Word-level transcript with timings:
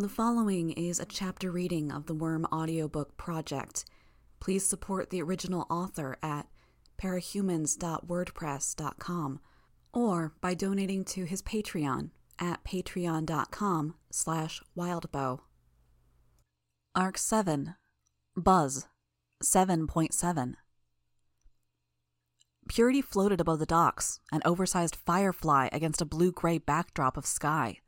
The 0.00 0.08
following 0.08 0.70
is 0.70 1.00
a 1.00 1.04
chapter 1.04 1.50
reading 1.50 1.90
of 1.90 2.06
the 2.06 2.14
Worm 2.14 2.46
audiobook 2.52 3.16
project. 3.16 3.84
Please 4.38 4.64
support 4.64 5.10
the 5.10 5.20
original 5.20 5.66
author 5.68 6.16
at 6.22 6.46
parahumans.wordpress.com 7.02 9.40
or 9.92 10.32
by 10.40 10.54
donating 10.54 11.04
to 11.04 11.24
his 11.24 11.42
Patreon 11.42 12.10
at 12.38 12.62
patreon.com 12.62 13.96
slash 14.12 14.62
wildbow. 14.76 15.40
Arc 16.94 17.18
7 17.18 17.74
Buzz 18.36 18.86
7.7 19.42 20.54
Purity 22.68 23.02
floated 23.02 23.40
above 23.40 23.58
the 23.58 23.66
docks, 23.66 24.20
an 24.30 24.42
oversized 24.44 24.94
firefly 24.94 25.68
against 25.72 26.00
a 26.00 26.04
blue-gray 26.04 26.58
backdrop 26.58 27.16
of 27.16 27.26
sky. 27.26 27.80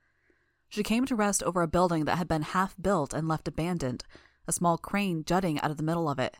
She 0.71 0.85
came 0.85 1.05
to 1.07 1.17
rest 1.17 1.43
over 1.43 1.63
a 1.63 1.69
building 1.69 2.05
that 2.05 2.17
had 2.17 2.29
been 2.29 2.43
half 2.43 2.77
built 2.81 3.13
and 3.13 3.27
left 3.27 3.49
abandoned, 3.49 4.05
a 4.47 4.53
small 4.53 4.79
crane 4.79 5.25
jutting 5.25 5.61
out 5.61 5.71
of 5.71 5.77
the 5.77 5.83
middle 5.83 6.09
of 6.09 6.19
it. 6.19 6.37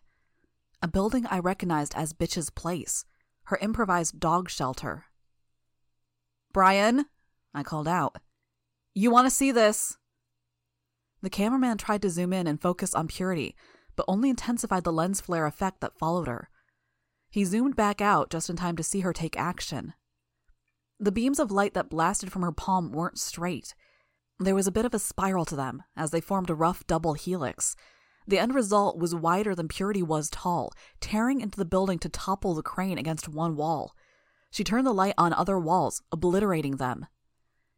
A 0.81 0.89
building 0.89 1.27
I 1.27 1.41
recognized 1.41 1.95
as 1.97 2.13
Bitch's 2.13 2.49
Place, 2.49 3.05
her 3.45 3.59
improvised 3.61 4.21
dog 4.21 4.49
shelter. 4.49 5.07
Brian, 6.53 7.07
I 7.53 7.65
called 7.65 7.89
out. 7.89 8.19
You 8.95 9.11
want 9.11 9.27
to 9.27 9.35
see 9.35 9.51
this? 9.51 9.99
The 11.23 11.31
cameraman 11.31 11.77
tried 11.77 12.03
to 12.03 12.11
zoom 12.11 12.33
in 12.33 12.47
and 12.47 12.63
focus 12.63 12.95
on 12.95 13.09
Purity, 13.09 13.55
but 13.97 14.07
only 14.09 14.31
intensified 14.31 14.85
the 14.85 14.93
lens 14.93 15.21
flare 15.21 15.47
effect 15.47 15.81
that 15.81 15.99
followed 15.99 16.29
her. 16.29 16.49
He 17.31 17.45
zoomed 17.45 17.77
back 17.77 18.01
out 18.01 18.31
just 18.31 18.49
in 18.49 18.57
time 18.57 18.77
to 18.77 18.83
see 18.83 19.01
her 19.01 19.13
take 19.13 19.37
action. 19.37 19.95
The 20.99 21.13
beams 21.13 21.39
of 21.39 21.51
light 21.51 21.75
that 21.75 21.91
blasted 21.91 22.31
from 22.31 22.43
her 22.43 22.53
palm 22.53 22.93
weren't 22.93 23.19
straight. 23.19 23.75
There 24.43 24.55
was 24.55 24.67
a 24.67 24.73
bit 24.73 24.87
of 24.87 24.95
a 24.95 24.99
spiral 24.99 25.45
to 25.45 25.55
them 25.55 25.83
as 25.95 26.13
they 26.13 26.21
formed 26.23 26.49
a 26.49 26.55
rough 26.55 26.87
double 26.87 27.13
helix. 27.13 27.77
The 28.27 28.39
end 28.39 28.55
result 28.55 28.99
was 28.99 29.15
wider 29.15 29.55
than 29.55 29.69
Purity 29.69 30.03
was 30.03 30.31
tall, 30.31 30.73
tearing 30.99 31.43
into 31.43 31.59
the 31.59 31.67
building 31.67 31.99
to 31.99 32.09
topple 32.09 32.55
the 32.55 32.63
crane 32.63 32.97
against 32.97 33.29
one 33.29 33.55
wall. 33.55 33.95
She 34.51 34.65
turned 34.65 34.87
the 34.87 34.95
light 34.95 35.13
on 35.19 35.35
other 35.35 35.59
walls, 35.59 36.01
obliterating 36.11 36.77
them. 36.77 37.07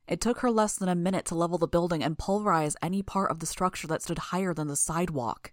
It 0.07 0.21
took 0.21 0.39
her 0.39 0.53
less 0.53 0.77
than 0.77 0.89
a 0.89 0.95
minute 0.95 1.25
to 1.27 1.35
level 1.35 1.59
the 1.59 1.67
building 1.67 2.03
and 2.05 2.17
pulverize 2.17 2.77
any 2.81 3.03
part 3.03 3.33
of 3.33 3.41
the 3.41 3.47
structure 3.47 3.89
that 3.89 4.03
stood 4.03 4.19
higher 4.19 4.55
than 4.55 4.69
the 4.69 4.77
sidewalk. 4.77 5.53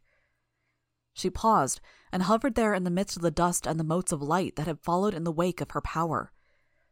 She 1.13 1.31
paused 1.31 1.81
and 2.11 2.23
hovered 2.23 2.53
there 2.53 2.75
in 2.75 2.83
the 2.83 2.91
midst 2.91 3.15
of 3.15 3.23
the 3.23 3.31
dust 3.31 3.65
and 3.65 3.79
the 3.79 3.83
motes 3.83 4.11
of 4.11 4.21
light 4.21 4.57
that 4.57 4.67
had 4.67 4.79
followed 4.79 5.15
in 5.15 5.23
the 5.23 5.31
wake 5.31 5.59
of 5.59 5.71
her 5.71 5.81
power. 5.81 6.31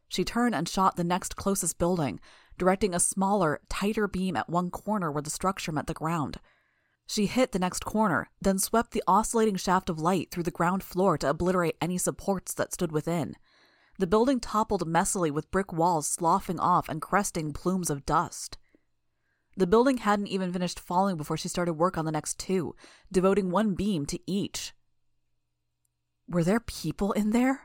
She 0.07 0.23
turned 0.23 0.55
and 0.55 0.67
shot 0.67 0.95
the 0.95 1.03
next 1.03 1.35
closest 1.35 1.77
building, 1.77 2.19
directing 2.57 2.93
a 2.93 2.99
smaller, 2.99 3.61
tighter 3.69 4.07
beam 4.07 4.35
at 4.35 4.49
one 4.49 4.69
corner 4.69 5.11
where 5.11 5.21
the 5.21 5.29
structure 5.29 5.71
met 5.71 5.87
the 5.87 5.93
ground. 5.93 6.37
She 7.07 7.25
hit 7.25 7.53
the 7.53 7.59
next 7.59 7.85
corner, 7.85 8.29
then 8.41 8.59
swept 8.59 8.91
the 8.91 9.03
oscillating 9.07 9.55
shaft 9.55 9.89
of 9.89 9.99
light 9.99 10.29
through 10.29 10.43
the 10.43 10.51
ground 10.51 10.83
floor 10.83 11.17
to 11.19 11.29
obliterate 11.29 11.77
any 11.81 11.97
supports 11.97 12.53
that 12.55 12.73
stood 12.73 12.91
within. 12.91 13.35
The 13.97 14.07
building 14.07 14.39
toppled 14.39 14.87
messily 14.87 15.31
with 15.31 15.49
brick 15.49 15.71
walls 15.71 16.07
sloughing 16.07 16.59
off 16.59 16.89
and 16.89 17.01
cresting 17.01 17.53
plumes 17.53 17.89
of 17.89 18.05
dust. 18.05 18.57
The 19.55 19.65
building 19.65 19.97
hadn't 19.97 20.27
even 20.27 20.53
finished 20.53 20.79
falling 20.79 21.17
before 21.17 21.37
she 21.37 21.47
started 21.47 21.73
work 21.73 21.97
on 21.97 22.05
the 22.05 22.11
next 22.11 22.37
two, 22.37 22.75
devoting 23.11 23.49
one 23.49 23.73
beam 23.73 24.05
to 24.07 24.19
each. 24.27 24.73
Were 26.27 26.43
there 26.43 26.59
people 26.59 27.11
in 27.13 27.31
there? 27.31 27.61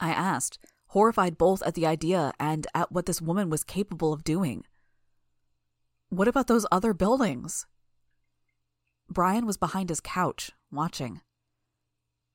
I 0.00 0.12
asked, 0.12 0.58
horrified 0.90 1.38
both 1.38 1.62
at 1.62 1.74
the 1.74 1.86
idea 1.86 2.32
and 2.40 2.66
at 2.74 2.90
what 2.90 3.06
this 3.06 3.22
woman 3.22 3.48
was 3.48 3.62
capable 3.62 4.12
of 4.12 4.24
doing. 4.24 4.64
What 6.08 6.26
about 6.26 6.48
those 6.48 6.66
other 6.72 6.92
buildings? 6.92 7.66
Brian 9.08 9.46
was 9.46 9.56
behind 9.56 9.88
his 9.88 10.00
couch, 10.00 10.50
watching. 10.72 11.20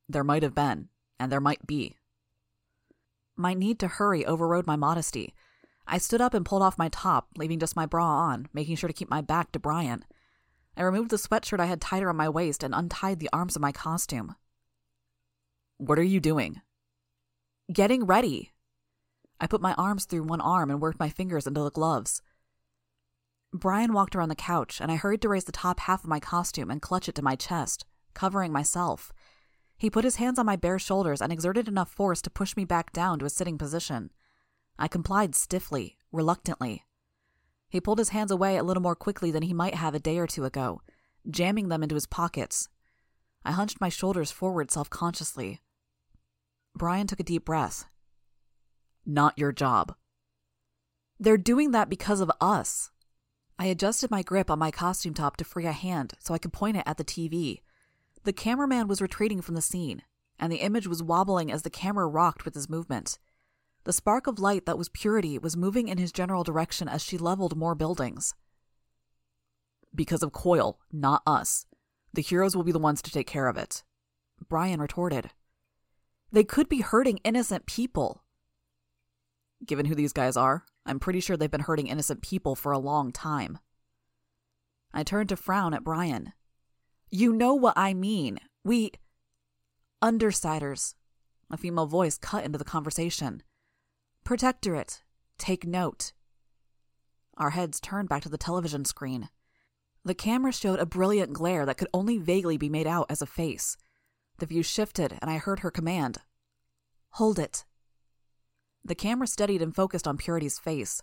There 0.08 0.23
might 0.23 0.42
have 0.42 0.56
been, 0.56 0.88
and 1.20 1.30
there 1.30 1.42
might 1.42 1.67
be. 1.67 1.97
My 3.35 3.53
need 3.53 3.78
to 3.79 3.90
hurry 3.90 4.25
overrode 4.25 4.66
my 4.66 4.78
modesty. 4.78 5.34
I 5.85 5.97
stood 5.97 6.22
up 6.22 6.34
and 6.34 6.46
pulled 6.46 6.62
off 6.62 6.78
my 6.78 6.88
top, 6.88 7.28
leaving 7.35 7.59
just 7.59 7.75
my 7.75 7.85
bra 7.85 8.06
on, 8.06 8.47
making 8.53 8.78
sure 8.78 8.88
to 8.88 8.94
keep 8.94 9.09
my 9.09 9.19
back 9.19 9.52
to 9.52 9.59
Brian. 9.59 10.06
I 10.78 10.84
removed 10.84 11.09
the 11.09 11.18
sweatshirt 11.18 11.59
I 11.59 11.66
had 11.66 11.81
tied 11.81 12.03
around 12.03 12.16
my 12.16 12.29
waist 12.29 12.63
and 12.63 12.74
untied 12.74 13.19
the 13.19 13.29
arms 13.34 13.58
of 13.58 13.62
my 13.62 13.74
costume. 13.74 14.35
What 15.78 16.00
are 16.00 16.03
you 16.03 16.22
doing? 16.22 16.62
Getting 17.72 18.06
ready. 18.06 18.53
I 19.40 19.47
put 19.47 19.62
my 19.62 19.73
arms 19.73 20.06
through 20.06 20.23
one 20.23 20.41
arm 20.41 20.69
and 20.69 20.81
worked 20.81 21.00
my 21.00 21.09
fingers 21.09 21.47
into 21.47 21.62
the 21.62 21.72
gloves. 21.72 22.22
Brian 23.53 23.94
walked 23.94 24.16
around 24.16 24.29
the 24.29 24.35
couch, 24.35 24.81
and 24.81 24.91
I 24.91 24.96
hurried 24.96 25.22
to 25.22 25.29
raise 25.29 25.46
the 25.46 25.51
top 25.51 25.79
half 25.81 26.03
of 26.03 26.09
my 26.09 26.19
costume 26.19 26.69
and 26.69 26.81
clutch 26.81 27.07
it 27.07 27.16
to 27.16 27.22
my 27.22 27.35
chest, 27.35 27.85
covering 28.13 28.51
myself. 28.51 29.13
He 29.78 29.90
put 29.90 30.03
his 30.03 30.18
hands 30.18 30.40
on 30.40 30.46
my 30.46 30.56
bare 30.56 30.79
shoulders 30.79 31.22
and 31.22 31.31
exerted 31.31 31.68
enough 31.68 31.91
force 31.91 32.22
to 32.23 32.29
push 32.29 32.56
me 32.56 32.66
back 32.66 32.91
down 32.94 33.19
to 33.19 33.25
a 33.25 33.29
sitting 33.29 33.57
position. 33.57 34.12
I 34.78 34.88
complied 34.88 35.35
stiffly, 35.35 35.97
reluctantly. 36.12 36.85
He 37.69 37.81
pulled 37.81 38.00
his 38.00 38.09
hands 38.09 38.31
away 38.31 38.57
a 38.57 38.63
little 38.63 38.84
more 38.84 38.96
quickly 38.96 39.31
than 39.31 39.44
he 39.44 39.53
might 39.53 39.75
have 39.75 39.96
a 39.96 40.00
day 40.00 40.17
or 40.17 40.28
two 40.28 40.46
ago, 40.46 40.81
jamming 41.29 41.69
them 41.69 41.84
into 41.84 41.96
his 41.96 42.06
pockets. 42.06 42.69
I 43.44 43.52
hunched 43.52 43.81
my 43.81 43.90
shoulders 43.90 44.31
forward 44.31 44.72
self 44.72 44.90
consciously. 44.90 45.62
Brian 46.75 47.07
took 47.07 47.19
a 47.19 47.23
deep 47.23 47.46
breath. 47.46 47.85
Not 49.05 49.38
your 49.38 49.51
job. 49.51 49.95
They're 51.19 51.38
doing 51.38 51.71
that 51.71 51.89
because 51.89 52.19
of 52.19 52.31
us. 52.41 52.89
I 53.57 53.67
adjusted 53.67 54.11
my 54.11 54.21
grip 54.21 54.49
on 54.49 54.59
my 54.59 54.71
costume 54.71 55.13
top 55.13 55.38
to 55.38 55.45
free 55.45 55.66
a 55.66 55.71
hand 55.71 56.13
so 56.19 56.33
I 56.33 56.38
could 56.38 56.51
point 56.51 56.77
it 56.77 56.83
at 56.85 56.97
the 56.97 57.05
TV. 57.05 57.61
The 58.23 58.33
cameraman 58.33 58.88
was 58.88 59.01
retreating 59.01 59.41
from 59.41 59.55
the 59.55 59.61
scene, 59.61 60.01
and 60.39 60.51
the 60.51 60.57
image 60.57 60.88
was 60.88 61.03
wobbling 61.03 61.51
as 61.51 61.61
the 61.61 61.69
camera 61.69 62.07
rocked 62.07 62.43
with 62.43 62.55
his 62.55 62.69
movement. 62.69 63.17
The 63.85 63.93
spark 63.93 64.27
of 64.27 64.39
light 64.39 64.66
that 64.66 64.77
was 64.77 64.89
purity 64.89 65.37
was 65.37 65.55
moving 65.55 65.87
in 65.87 65.99
his 65.99 66.11
general 66.11 66.43
direction 66.43 66.89
as 66.89 67.03
she 67.03 67.17
leveled 67.17 67.55
more 67.55 67.75
buildings. 67.75 68.33
Because 69.93 70.23
of 70.23 70.33
Coil, 70.33 70.79
not 70.91 71.22
us. 71.25 71.66
The 72.13 72.23
heroes 72.23 72.55
will 72.55 72.63
be 72.63 72.72
the 72.72 72.79
ones 72.79 73.01
to 73.03 73.11
take 73.11 73.27
care 73.27 73.47
of 73.47 73.57
it. 73.57 73.83
Brian 74.49 74.81
retorted. 74.81 75.29
They 76.31 76.43
could 76.43 76.67
be 76.67 76.81
hurting 76.81 77.19
innocent 77.23 77.66
people. 77.66 78.23
Given 79.63 79.85
who 79.85 79.95
these 79.95 80.13
guys 80.13 80.35
are, 80.35 80.66
I'm 80.85 80.99
pretty 80.99 81.19
sure 81.19 81.38
they've 81.38 81.49
been 81.49 81.61
hurting 81.61 81.88
innocent 81.88 82.21
people 82.21 82.55
for 82.55 82.71
a 82.71 82.79
long 82.79 83.11
time. 83.11 83.59
I 84.93 85.03
turned 85.03 85.29
to 85.29 85.35
frown 85.35 85.73
at 85.73 85.83
Brian. 85.83 86.33
You 87.09 87.33
know 87.33 87.53
what 87.53 87.77
I 87.77 87.93
mean. 87.93 88.39
We. 88.63 88.91
Undersiders. 90.03 90.95
A 91.51 91.57
female 91.57 91.85
voice 91.85 92.17
cut 92.17 92.43
into 92.43 92.57
the 92.57 92.66
conversation. 92.66 93.43
Protectorate. 94.23 95.03
Take 95.38 95.66
note. 95.66 96.13
Our 97.37 97.51
heads 97.51 97.79
turned 97.79 98.09
back 98.09 98.23
to 98.23 98.29
the 98.29 98.37
television 98.37 98.85
screen. 98.85 99.29
The 100.03 100.16
camera 100.16 100.51
showed 100.51 100.79
a 100.79 100.85
brilliant 100.85 101.33
glare 101.33 101.66
that 101.66 101.77
could 101.77 101.89
only 101.93 102.17
vaguely 102.17 102.57
be 102.57 102.69
made 102.69 102.87
out 102.87 103.07
as 103.09 103.22
a 103.22 103.27
face. 103.27 103.75
The 104.37 104.45
view 104.45 104.63
shifted, 104.63 105.17
and 105.22 105.29
I 105.29 105.37
heard 105.37 105.59
her 105.59 105.72
command 105.72 106.19
Hold 107.11 107.39
it. 107.39 107.63
The 108.85 108.96
camera 108.96 109.25
steadied 109.25 109.63
and 109.63 109.75
focused 109.75 110.07
on 110.07 110.16
Purity's 110.16 110.59
face. 110.59 111.01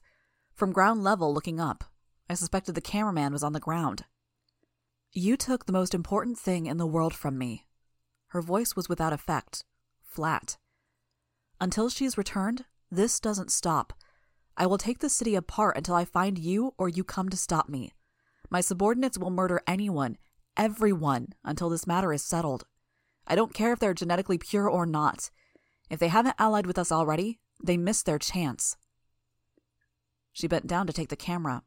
From 0.55 0.71
ground 0.71 1.03
level, 1.03 1.35
looking 1.35 1.59
up, 1.59 1.83
I 2.31 2.35
suspected 2.35 2.77
the 2.77 2.81
cameraman 2.81 3.33
was 3.33 3.43
on 3.43 3.55
the 3.55 3.61
ground. 3.61 4.05
You 5.11 5.37
took 5.37 5.67
the 5.67 5.73
most 5.73 5.93
important 5.93 6.39
thing 6.39 6.67
in 6.67 6.77
the 6.77 6.87
world 6.87 7.13
from 7.13 7.37
me. 7.37 7.67
Her 8.29 8.41
voice 8.41 8.77
was 8.77 8.89
without 8.89 9.13
effect, 9.13 9.65
flat. 10.01 10.59
Until 11.61 11.91
she's 11.91 12.17
returned, 12.17 12.67
this 12.89 13.19
doesn't 13.19 13.51
stop. 13.51 13.93
I 14.57 14.67
will 14.67 14.79
take 14.79 15.01
the 15.01 15.09
city 15.09 15.35
apart 15.35 15.77
until 15.77 15.97
I 15.97 16.05
find 16.05 16.39
you 16.39 16.75
or 16.79 16.89
you 16.89 17.03
come 17.03 17.31
to 17.31 17.37
stop 17.37 17.69
me. 17.69 17.93
My 18.49 18.61
subordinates 18.61 19.19
will 19.19 19.31
murder 19.31 19.61
anyone, 19.67 20.19
everyone, 20.57 21.35
until 21.45 21.69
this 21.69 21.87
matter 21.87 22.13
is 22.13 22.23
settled. 22.23 22.65
I 23.27 23.35
don't 23.35 23.55
care 23.55 23.73
if 23.73 23.81
they're 23.81 23.93
genetically 23.93 24.39
pure 24.39 24.69
or 24.69 24.87
not. 24.87 25.31
If 25.91 25.99
they 25.99 26.09
haven't 26.09 26.37
allied 26.39 26.67
with 26.67 26.79
us 26.79 26.93
already, 26.93 27.41
they 27.63 27.77
missed 27.77 28.07
their 28.07 28.19
chance. 28.19 28.77
She 30.33 30.49
bent 30.49 30.67
down 30.67 30.87
to 30.87 30.93
take 30.93 31.09
the 31.09 31.17
camera. 31.17 31.63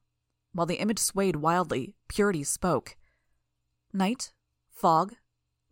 While 0.53 0.65
the 0.65 0.79
image 0.79 0.99
swayed 0.99 1.37
wildly, 1.37 1.95
Purity 2.07 2.43
spoke. 2.43 2.95
Night, 3.93 4.33
fog, 4.71 5.15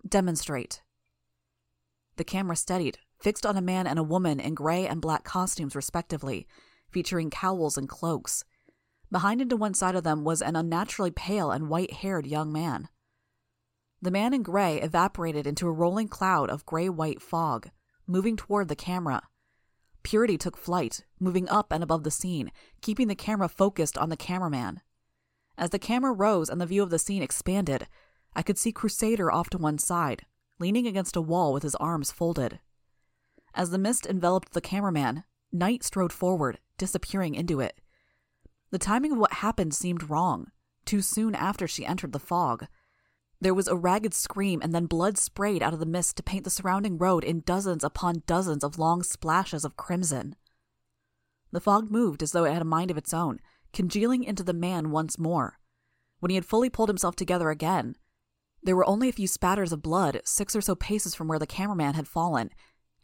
demonstrate. 0.07 0.81
The 2.17 2.23
camera 2.23 2.55
steadied, 2.55 2.99
fixed 3.19 3.45
on 3.45 3.57
a 3.57 3.61
man 3.61 3.87
and 3.87 3.97
a 3.97 4.03
woman 4.03 4.39
in 4.39 4.53
gray 4.53 4.87
and 4.87 5.01
black 5.01 5.23
costumes, 5.23 5.75
respectively, 5.75 6.47
featuring 6.89 7.29
cowls 7.29 7.77
and 7.77 7.89
cloaks. 7.89 8.43
Behind 9.11 9.41
and 9.41 9.49
to 9.49 9.57
one 9.57 9.73
side 9.73 9.95
of 9.95 10.03
them 10.03 10.23
was 10.23 10.41
an 10.41 10.55
unnaturally 10.55 11.11
pale 11.11 11.51
and 11.51 11.69
white 11.69 11.93
haired 11.93 12.27
young 12.27 12.51
man. 12.51 12.89
The 14.01 14.11
man 14.11 14.33
in 14.33 14.43
gray 14.43 14.81
evaporated 14.81 15.47
into 15.47 15.67
a 15.67 15.71
rolling 15.71 16.07
cloud 16.07 16.49
of 16.49 16.65
gray 16.65 16.89
white 16.89 17.21
fog, 17.21 17.69
moving 18.05 18.35
toward 18.35 18.67
the 18.67 18.75
camera. 18.75 19.23
Purity 20.03 20.37
took 20.37 20.57
flight, 20.57 21.05
moving 21.19 21.49
up 21.49 21.71
and 21.71 21.83
above 21.83 22.03
the 22.03 22.11
scene, 22.11 22.51
keeping 22.81 23.07
the 23.07 23.15
camera 23.15 23.47
focused 23.47 23.97
on 23.97 24.09
the 24.09 24.17
cameraman. 24.17 24.81
As 25.57 25.69
the 25.69 25.79
camera 25.79 26.11
rose 26.11 26.49
and 26.49 26.59
the 26.59 26.65
view 26.65 26.83
of 26.83 26.89
the 26.89 26.99
scene 26.99 27.23
expanded, 27.23 27.87
I 28.35 28.41
could 28.41 28.57
see 28.57 28.71
Crusader 28.71 29.31
off 29.31 29.49
to 29.51 29.57
one 29.57 29.77
side, 29.77 30.25
leaning 30.59 30.87
against 30.87 31.15
a 31.15 31.21
wall 31.21 31.53
with 31.53 31.63
his 31.63 31.75
arms 31.75 32.11
folded. 32.11 32.59
As 33.53 33.69
the 33.69 33.77
mist 33.77 34.05
enveloped 34.05 34.53
the 34.53 34.61
cameraman, 34.61 35.23
Night 35.55 35.83
strode 35.83 36.11
forward, 36.11 36.57
disappearing 36.79 37.35
into 37.35 37.59
it. 37.59 37.79
The 38.71 38.79
timing 38.79 39.11
of 39.11 39.19
what 39.19 39.33
happened 39.33 39.75
seemed 39.75 40.09
wrong, 40.09 40.47
too 40.83 41.03
soon 41.03 41.35
after 41.35 41.67
she 41.67 41.85
entered 41.85 42.11
the 42.11 42.17
fog. 42.17 42.65
There 43.43 43.53
was 43.53 43.67
a 43.67 43.75
ragged 43.75 44.13
scream, 44.13 44.61
and 44.63 44.73
then 44.73 44.85
blood 44.85 45.17
sprayed 45.17 45.61
out 45.61 45.73
of 45.73 45.81
the 45.81 45.85
mist 45.85 46.15
to 46.15 46.23
paint 46.23 46.45
the 46.45 46.49
surrounding 46.49 46.97
road 46.97 47.25
in 47.25 47.41
dozens 47.41 47.83
upon 47.83 48.23
dozens 48.25 48.63
of 48.63 48.79
long 48.79 49.03
splashes 49.03 49.65
of 49.65 49.75
crimson. 49.75 50.37
The 51.51 51.59
fog 51.59 51.91
moved 51.91 52.23
as 52.23 52.31
though 52.31 52.45
it 52.45 52.53
had 52.53 52.61
a 52.61 52.65
mind 52.65 52.89
of 52.89 52.97
its 52.97 53.13
own, 53.13 53.41
congealing 53.73 54.23
into 54.23 54.43
the 54.43 54.53
man 54.53 54.91
once 54.91 55.19
more. 55.19 55.59
When 56.21 56.29
he 56.29 56.35
had 56.35 56.45
fully 56.45 56.69
pulled 56.69 56.87
himself 56.87 57.17
together 57.17 57.49
again, 57.49 57.97
there 58.63 58.77
were 58.77 58.87
only 58.87 59.09
a 59.09 59.11
few 59.11 59.27
spatters 59.27 59.73
of 59.73 59.81
blood 59.81 60.21
six 60.23 60.55
or 60.55 60.61
so 60.61 60.73
paces 60.73 61.13
from 61.13 61.27
where 61.27 61.37
the 61.37 61.45
cameraman 61.45 61.95
had 61.95 62.07
fallen, 62.07 62.49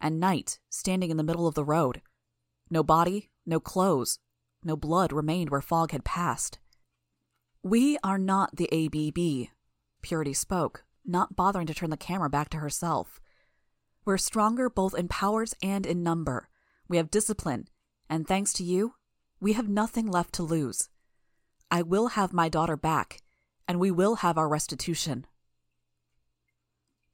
and 0.00 0.18
Night 0.18 0.58
standing 0.70 1.10
in 1.10 1.18
the 1.18 1.22
middle 1.22 1.48
of 1.48 1.54
the 1.54 1.66
road. 1.66 2.00
No 2.70 2.82
body, 2.82 3.30
no 3.44 3.60
clothes, 3.60 4.18
no 4.64 4.74
blood 4.74 5.12
remained 5.12 5.50
where 5.50 5.60
Fog 5.60 5.90
had 5.90 6.02
passed. 6.02 6.58
We 7.62 7.98
are 8.02 8.16
not 8.16 8.56
the 8.56 8.70
ABB, 8.72 9.50
Purity 10.02 10.32
spoke, 10.32 10.84
not 11.04 11.36
bothering 11.36 11.66
to 11.66 11.74
turn 11.74 11.90
the 11.90 11.96
camera 11.96 12.30
back 12.30 12.48
to 12.50 12.58
herself. 12.58 13.20
We're 14.04 14.18
stronger 14.18 14.70
both 14.70 14.94
in 14.94 15.08
powers 15.08 15.54
and 15.62 15.84
in 15.84 16.02
number. 16.02 16.48
We 16.88 16.96
have 16.96 17.10
discipline, 17.10 17.68
and 18.08 18.26
thanks 18.26 18.52
to 18.54 18.64
you, 18.64 18.94
we 19.40 19.52
have 19.54 19.68
nothing 19.68 20.06
left 20.06 20.32
to 20.34 20.42
lose. 20.42 20.88
I 21.70 21.82
will 21.82 22.08
have 22.08 22.32
my 22.32 22.48
daughter 22.48 22.76
back, 22.76 23.22
and 23.68 23.78
we 23.78 23.90
will 23.90 24.16
have 24.16 24.36
our 24.36 24.48
restitution. 24.48 25.26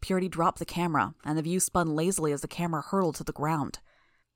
Purity 0.00 0.28
dropped 0.28 0.58
the 0.58 0.64
camera, 0.64 1.14
and 1.24 1.36
the 1.36 1.42
view 1.42 1.60
spun 1.60 1.94
lazily 1.94 2.32
as 2.32 2.40
the 2.40 2.48
camera 2.48 2.82
hurtled 2.82 3.16
to 3.16 3.24
the 3.24 3.32
ground. 3.32 3.80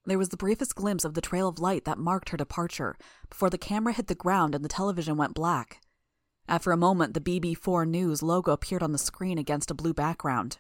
There 0.07 0.19
was 0.19 0.31
the 0.31 0.37
briefest 0.37 0.75
glimpse 0.75 1.05
of 1.05 1.15
the 1.15 1.21
trail 1.21 1.49
of 1.49 1.59
light 1.59 1.85
that 1.85 1.99
marked 1.99 2.31
her 2.31 2.37
departure 2.37 2.97
before 3.29 3.51
the 3.51 3.59
camera 3.59 3.93
hit 3.93 4.07
the 4.07 4.15
ground 4.15 4.55
and 4.55 4.65
the 4.65 4.69
television 4.69 5.17
went 5.17 5.35
black. 5.35 5.81
After 6.51 6.73
a 6.73 6.77
moment, 6.77 7.15
the 7.15 7.21
BB4 7.21 7.87
News 7.87 8.25
logo 8.25 8.51
appeared 8.51 8.83
on 8.83 8.91
the 8.91 8.99
screen 8.99 9.39
against 9.39 9.71
a 9.71 9.75
blue 9.75 9.95
background. 9.95 10.59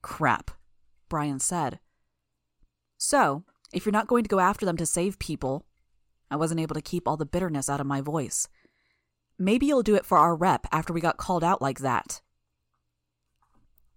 Crap, 0.00 0.52
Brian 1.08 1.40
said. 1.40 1.80
So, 2.96 3.42
if 3.72 3.84
you're 3.84 3.92
not 3.92 4.06
going 4.06 4.22
to 4.22 4.28
go 4.28 4.38
after 4.38 4.64
them 4.64 4.76
to 4.76 4.86
save 4.86 5.18
people, 5.18 5.66
I 6.30 6.36
wasn't 6.36 6.60
able 6.60 6.76
to 6.76 6.80
keep 6.80 7.08
all 7.08 7.16
the 7.16 7.26
bitterness 7.26 7.68
out 7.68 7.80
of 7.80 7.86
my 7.88 8.00
voice. 8.00 8.46
Maybe 9.40 9.66
you'll 9.66 9.82
do 9.82 9.96
it 9.96 10.06
for 10.06 10.18
our 10.18 10.36
rep 10.36 10.68
after 10.70 10.92
we 10.92 11.00
got 11.00 11.16
called 11.16 11.42
out 11.42 11.60
like 11.60 11.80
that. 11.80 12.20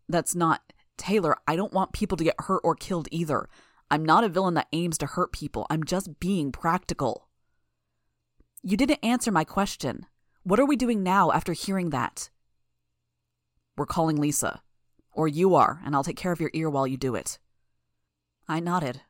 That's 0.09 0.33
not. 0.33 0.73
Taylor, 0.97 1.37
I 1.47 1.55
don't 1.55 1.73
want 1.73 1.93
people 1.93 2.17
to 2.17 2.23
get 2.23 2.35
hurt 2.39 2.61
or 2.63 2.75
killed 2.75 3.07
either. 3.11 3.47
I'm 3.91 4.03
not 4.03 4.23
a 4.23 4.29
villain 4.29 4.55
that 4.55 4.67
aims 4.73 4.97
to 4.99 5.05
hurt 5.05 5.33
people. 5.33 5.67
I'm 5.69 5.83
just 5.83 6.19
being 6.19 6.51
practical. 6.51 7.27
You 8.63 8.75
didn't 8.75 9.03
answer 9.03 9.31
my 9.31 9.43
question. 9.43 10.07
What 10.43 10.59
are 10.59 10.65
we 10.65 10.75
doing 10.75 11.03
now 11.03 11.31
after 11.31 11.53
hearing 11.53 11.91
that? 11.91 12.31
We're 13.77 13.85
calling 13.85 14.19
Lisa. 14.19 14.63
Or 15.11 15.27
you 15.27 15.53
are, 15.53 15.81
and 15.85 15.95
I'll 15.95 16.03
take 16.03 16.17
care 16.17 16.31
of 16.31 16.41
your 16.41 16.49
ear 16.53 16.69
while 16.69 16.87
you 16.87 16.97
do 16.97 17.13
it. 17.13 17.37
I 18.47 18.59
nodded. 18.59 19.01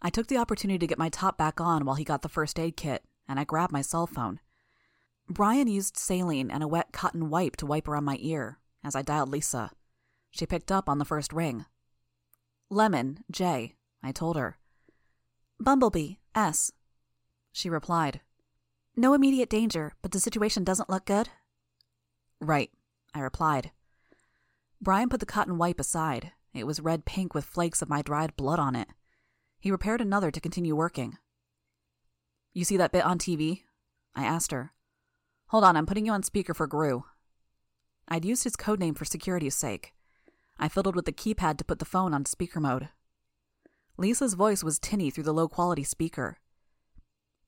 I 0.00 0.08
took 0.08 0.28
the 0.28 0.38
opportunity 0.38 0.78
to 0.78 0.86
get 0.86 0.98
my 0.98 1.10
top 1.10 1.36
back 1.36 1.60
on 1.60 1.84
while 1.84 1.96
he 1.96 2.04
got 2.04 2.22
the 2.22 2.28
first 2.28 2.58
aid 2.58 2.76
kit, 2.76 3.02
and 3.28 3.38
I 3.38 3.44
grabbed 3.44 3.72
my 3.72 3.82
cell 3.82 4.06
phone. 4.06 4.40
Brian 5.28 5.68
used 5.68 5.98
saline 5.98 6.50
and 6.50 6.62
a 6.62 6.68
wet 6.68 6.92
cotton 6.92 7.28
wipe 7.28 7.56
to 7.56 7.66
wipe 7.66 7.86
around 7.86 8.04
my 8.04 8.16
ear 8.20 8.58
as 8.82 8.96
I 8.96 9.02
dialed 9.02 9.28
Lisa. 9.28 9.72
She 10.30 10.46
picked 10.46 10.72
up 10.72 10.88
on 10.88 10.98
the 10.98 11.04
first 11.04 11.34
ring. 11.34 11.66
Lemon, 12.70 13.24
J, 13.30 13.74
I 14.02 14.12
told 14.12 14.36
her. 14.36 14.56
Bumblebee, 15.60 16.14
S. 16.34 16.72
She 17.52 17.68
replied. 17.68 18.20
No 18.98 19.14
immediate 19.14 19.48
danger, 19.48 19.92
but 20.02 20.10
the 20.10 20.18
situation 20.18 20.64
doesn't 20.64 20.90
look 20.90 21.04
good? 21.04 21.28
Right, 22.40 22.72
I 23.14 23.20
replied. 23.20 23.70
Brian 24.80 25.08
put 25.08 25.20
the 25.20 25.24
cotton 25.24 25.56
wipe 25.56 25.78
aside. 25.78 26.32
It 26.52 26.66
was 26.66 26.80
red 26.80 27.04
pink 27.04 27.32
with 27.32 27.44
flakes 27.44 27.80
of 27.80 27.88
my 27.88 28.02
dried 28.02 28.34
blood 28.34 28.58
on 28.58 28.74
it. 28.74 28.88
He 29.60 29.70
repaired 29.70 30.00
another 30.00 30.32
to 30.32 30.40
continue 30.40 30.74
working. 30.74 31.16
You 32.52 32.64
see 32.64 32.76
that 32.76 32.90
bit 32.90 33.04
on 33.04 33.20
TV? 33.20 33.62
I 34.16 34.24
asked 34.24 34.50
her. 34.50 34.72
Hold 35.50 35.62
on, 35.62 35.76
I'm 35.76 35.86
putting 35.86 36.06
you 36.06 36.10
on 36.10 36.24
speaker 36.24 36.52
for 36.52 36.66
Grue. 36.66 37.04
I'd 38.08 38.24
used 38.24 38.42
his 38.42 38.56
code 38.56 38.80
name 38.80 38.94
for 38.94 39.04
security's 39.04 39.54
sake. 39.54 39.92
I 40.58 40.66
fiddled 40.66 40.96
with 40.96 41.04
the 41.04 41.12
keypad 41.12 41.58
to 41.58 41.64
put 41.64 41.78
the 41.78 41.84
phone 41.84 42.12
on 42.12 42.24
speaker 42.24 42.58
mode. 42.58 42.88
Lisa's 43.96 44.34
voice 44.34 44.64
was 44.64 44.80
tinny 44.80 45.08
through 45.08 45.22
the 45.22 45.32
low 45.32 45.46
quality 45.46 45.84
speaker. 45.84 46.38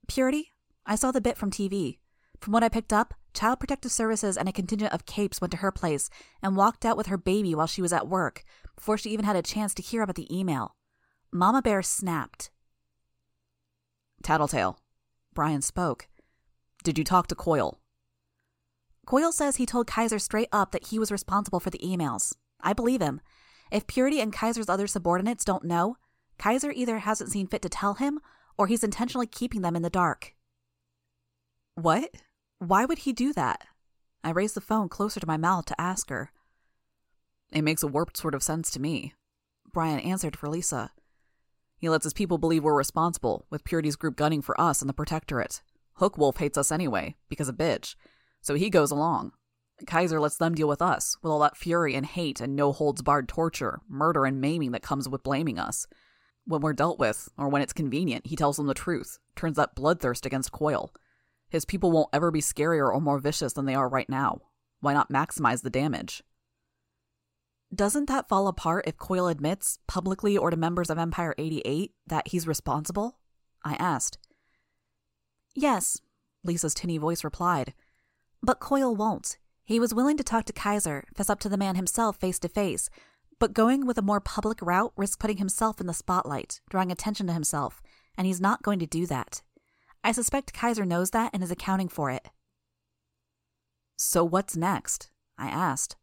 Purity, 0.06 0.53
I 0.91 0.97
saw 0.97 1.13
the 1.13 1.21
bit 1.21 1.39
from 1.39 1.53
TV. 1.53 1.99
From 2.41 2.53
what 2.53 2.65
I 2.65 2.69
picked 2.69 2.93
up, 2.93 3.15
Child 3.33 3.61
Protective 3.61 3.93
Services 3.93 4.37
and 4.37 4.49
a 4.49 4.53
contingent 4.53 4.93
of 4.93 5.07
capes 5.07 5.41
went 5.41 5.53
to 5.53 5.59
her 5.59 5.71
place 5.71 6.11
and 6.43 6.57
walked 6.57 6.85
out 6.85 6.97
with 6.97 7.07
her 7.07 7.17
baby 7.17 7.55
while 7.55 7.69
she 7.69 7.81
was 7.81 7.93
at 7.93 8.09
work, 8.09 8.43
before 8.75 8.99
she 8.99 9.11
even 9.11 9.25
had 9.25 9.37
a 9.37 9.43
chance 9.43 9.73
to 9.75 9.83
hear 9.83 10.03
about 10.03 10.17
the 10.17 10.37
email. 10.37 10.75
Mama 11.31 11.63
Bear 11.63 11.81
snapped. 11.81 12.51
Tattletale. 14.25 14.81
Brian 15.33 15.63
spoke. 15.63 16.09
Did 16.83 16.99
you 16.99 17.05
talk 17.05 17.29
to 17.29 17.37
Coil? 17.37 17.79
Coil 19.07 19.31
says 19.31 19.57
he 19.57 19.67
told 19.67 19.87
Kaiser 19.87 20.19
straight 20.19 20.49
up 20.51 20.73
that 20.73 20.89
he 20.89 20.99
was 20.99 21.13
responsible 21.13 21.61
for 21.61 21.71
the 21.71 21.79
emails. 21.79 22.35
I 22.61 22.73
believe 22.73 23.01
him. 23.01 23.21
If 23.71 23.87
Purity 23.87 24.21
and 24.21 24.33
Kaiser's 24.33 24.69
other 24.69 24.89
subordinates 24.89 25.45
don't 25.45 25.63
know, 25.63 25.99
Kaiser 26.37 26.73
either 26.73 26.99
hasn't 26.99 27.31
seen 27.31 27.47
fit 27.47 27.63
to 27.63 27.69
tell 27.69 27.95
him 27.95 28.19
or 28.59 28.67
he's 28.67 28.83
intentionally 28.83 29.29
keeping 29.29 29.63
them 29.63 29.77
in 29.77 29.83
the 29.83 29.89
dark. 29.89 30.35
What? 31.75 32.11
Why 32.58 32.84
would 32.84 32.99
he 32.99 33.12
do 33.12 33.32
that? 33.32 33.64
I 34.22 34.31
raised 34.31 34.55
the 34.55 34.61
phone 34.61 34.88
closer 34.88 35.20
to 35.20 35.26
my 35.26 35.37
mouth 35.37 35.64
to 35.67 35.81
ask 35.81 36.11
her. 36.11 36.31
It 37.52 37.62
makes 37.62 37.82
a 37.82 37.88
warped 37.88 38.17
sort 38.17 38.34
of 38.34 38.43
sense 38.43 38.70
to 38.72 38.81
me. 38.81 39.14
Brian 39.72 40.00
answered 40.00 40.37
for 40.37 40.49
Lisa. 40.49 40.93
He 41.78 41.88
lets 41.88 42.05
his 42.05 42.12
people 42.12 42.37
believe 42.37 42.62
we're 42.62 42.76
responsible, 42.76 43.46
with 43.49 43.64
Purity's 43.64 43.96
group 43.96 44.17
gunning 44.17 44.43
for 44.43 44.61
us 44.61 44.82
and 44.82 44.88
the 44.88 44.94
Protectorate. 44.94 45.62
Hookwolf 45.99 46.38
hates 46.38 46.58
us 46.58 46.70
anyway, 46.70 47.17
because 47.28 47.49
of 47.49 47.56
Bitch. 47.56 47.94
So 48.43 48.55
he 48.55 48.69
goes 48.69 48.90
along. 48.90 49.32
Kaiser 49.87 50.20
lets 50.20 50.36
them 50.36 50.55
deal 50.55 50.69
with 50.69 50.82
us, 50.82 51.17
with 51.22 51.31
all 51.31 51.39
that 51.41 51.56
fury 51.56 51.94
and 51.94 52.05
hate 52.05 52.41
and 52.41 52.55
no 52.55 52.72
holds 52.72 53.00
barred 53.00 53.29
torture, 53.29 53.81
murder, 53.89 54.27
and 54.27 54.41
maiming 54.41 54.72
that 54.72 54.82
comes 54.82 55.08
with 55.08 55.22
blaming 55.22 55.58
us. 55.58 55.86
When 56.44 56.60
we're 56.60 56.74
dealt 56.74 56.98
with, 56.98 57.31
or 57.39 57.48
when 57.48 57.62
it's 57.62 57.72
convenient, 57.72 58.27
he 58.27 58.36
tells 58.36 58.58
them 58.58 58.67
the 58.67 58.74
truth, 58.74 59.19
turns 59.34 59.56
that 59.56 59.74
bloodthirst 59.74 60.27
against 60.27 60.53
Coil. 60.53 60.93
His 61.51 61.65
people 61.65 61.91
won't 61.91 62.09
ever 62.13 62.31
be 62.31 62.41
scarier 62.41 62.93
or 62.93 63.01
more 63.01 63.19
vicious 63.19 63.53
than 63.53 63.67
they 63.67 63.75
are 63.75 63.89
right 63.89 64.09
now. 64.09 64.41
Why 64.81 64.95
not 64.95 65.13
maximize 65.13 65.63
the 65.63 65.71
damage? 65.71 66.23
Doesn't 67.75 68.07
that 68.07 68.29
fall 68.29 68.49
apart 68.49 68.87
if 68.87 68.97
Coil 68.97 69.29
admits, 69.29 69.79
publicly 69.87 70.37
or 70.37 70.51
to 70.51 70.57
members 70.57 70.91
of 70.91 70.99
Empire 70.99 71.35
88, 71.39 71.93
that 72.07 72.29
he's 72.29 72.47
responsible? 72.47 73.19
I 73.65 73.75
asked. 73.75 74.19
Yes, 75.55 76.01
Lisa's 76.43 76.75
tinny 76.75 76.99
voice 76.99 77.23
replied. 77.23 77.75
But 78.43 78.61
Coil 78.61 78.97
won't. 78.97 79.39
He 79.65 79.79
was 79.79 79.95
willing 79.95 80.17
to 80.17 80.25
talk 80.25 80.47
to 80.47 80.53
Kaiser, 80.53 81.05
fess 81.15 81.31
up 81.31 81.39
to 81.41 81.49
the 81.49 81.57
man 81.57 81.77
himself 81.77 82.17
face 82.17 82.39
to 82.41 82.49
face, 82.49 82.91
but 83.39 83.55
going 83.55 83.87
with 83.87 83.99
a 83.99 84.03
more 84.03 84.21
public 84.21 84.61
route 84.61 84.93
risks 84.97 85.17
putting 85.17 85.37
himself 85.37 85.81
in 85.81 85.87
the 85.87 85.95
spotlight, 85.95 86.61
drawing 86.71 86.91
attention 86.91 87.27
to 87.29 87.33
himself, 87.33 87.83
and 88.17 88.27
he's 88.27 88.41
not 88.41 88.63
going 88.63 88.79
to 88.81 88.87
do 88.87 89.07
that. 89.07 89.43
I 90.03 90.13
suspect 90.13 90.53
Kaiser 90.53 90.85
knows 90.85 91.11
that 91.11 91.31
and 91.33 91.43
is 91.43 91.51
accounting 91.51 91.89
for 91.89 92.11
it. 92.11 92.29
So 93.97 94.25
what's 94.25 94.57
next? 94.57 95.11
I 95.37 95.49
asked. 95.49 95.97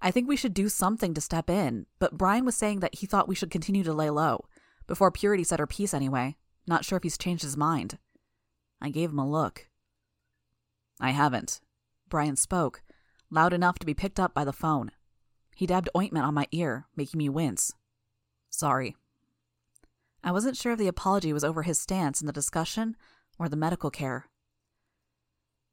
I 0.00 0.10
think 0.10 0.28
we 0.28 0.36
should 0.36 0.54
do 0.54 0.68
something 0.68 1.14
to 1.14 1.20
step 1.20 1.50
in, 1.50 1.86
but 1.98 2.16
Brian 2.16 2.44
was 2.44 2.54
saying 2.54 2.80
that 2.80 2.96
he 2.96 3.06
thought 3.06 3.28
we 3.28 3.34
should 3.34 3.50
continue 3.50 3.82
to 3.82 3.92
lay 3.92 4.10
low. 4.10 4.46
Before 4.86 5.10
Purity 5.10 5.42
said 5.42 5.58
her 5.58 5.66
piece 5.66 5.92
anyway. 5.92 6.36
Not 6.66 6.84
sure 6.84 6.96
if 6.96 7.02
he's 7.02 7.18
changed 7.18 7.42
his 7.42 7.56
mind. 7.56 7.98
I 8.80 8.90
gave 8.90 9.10
him 9.10 9.18
a 9.18 9.28
look. 9.28 9.68
I 11.00 11.10
haven't. 11.10 11.60
Brian 12.08 12.36
spoke, 12.36 12.82
loud 13.30 13.52
enough 13.52 13.78
to 13.80 13.86
be 13.86 13.94
picked 13.94 14.20
up 14.20 14.34
by 14.34 14.44
the 14.44 14.52
phone. 14.52 14.90
He 15.56 15.66
dabbed 15.66 15.88
ointment 15.96 16.26
on 16.26 16.34
my 16.34 16.46
ear, 16.52 16.86
making 16.94 17.18
me 17.18 17.28
wince. 17.28 17.72
Sorry. 18.50 18.96
I 20.22 20.32
wasn't 20.32 20.56
sure 20.56 20.72
if 20.72 20.78
the 20.78 20.88
apology 20.88 21.32
was 21.32 21.44
over 21.44 21.62
his 21.62 21.78
stance 21.78 22.20
in 22.20 22.26
the 22.26 22.32
discussion 22.32 22.96
or 23.38 23.48
the 23.48 23.56
medical 23.56 23.90
care. 23.90 24.28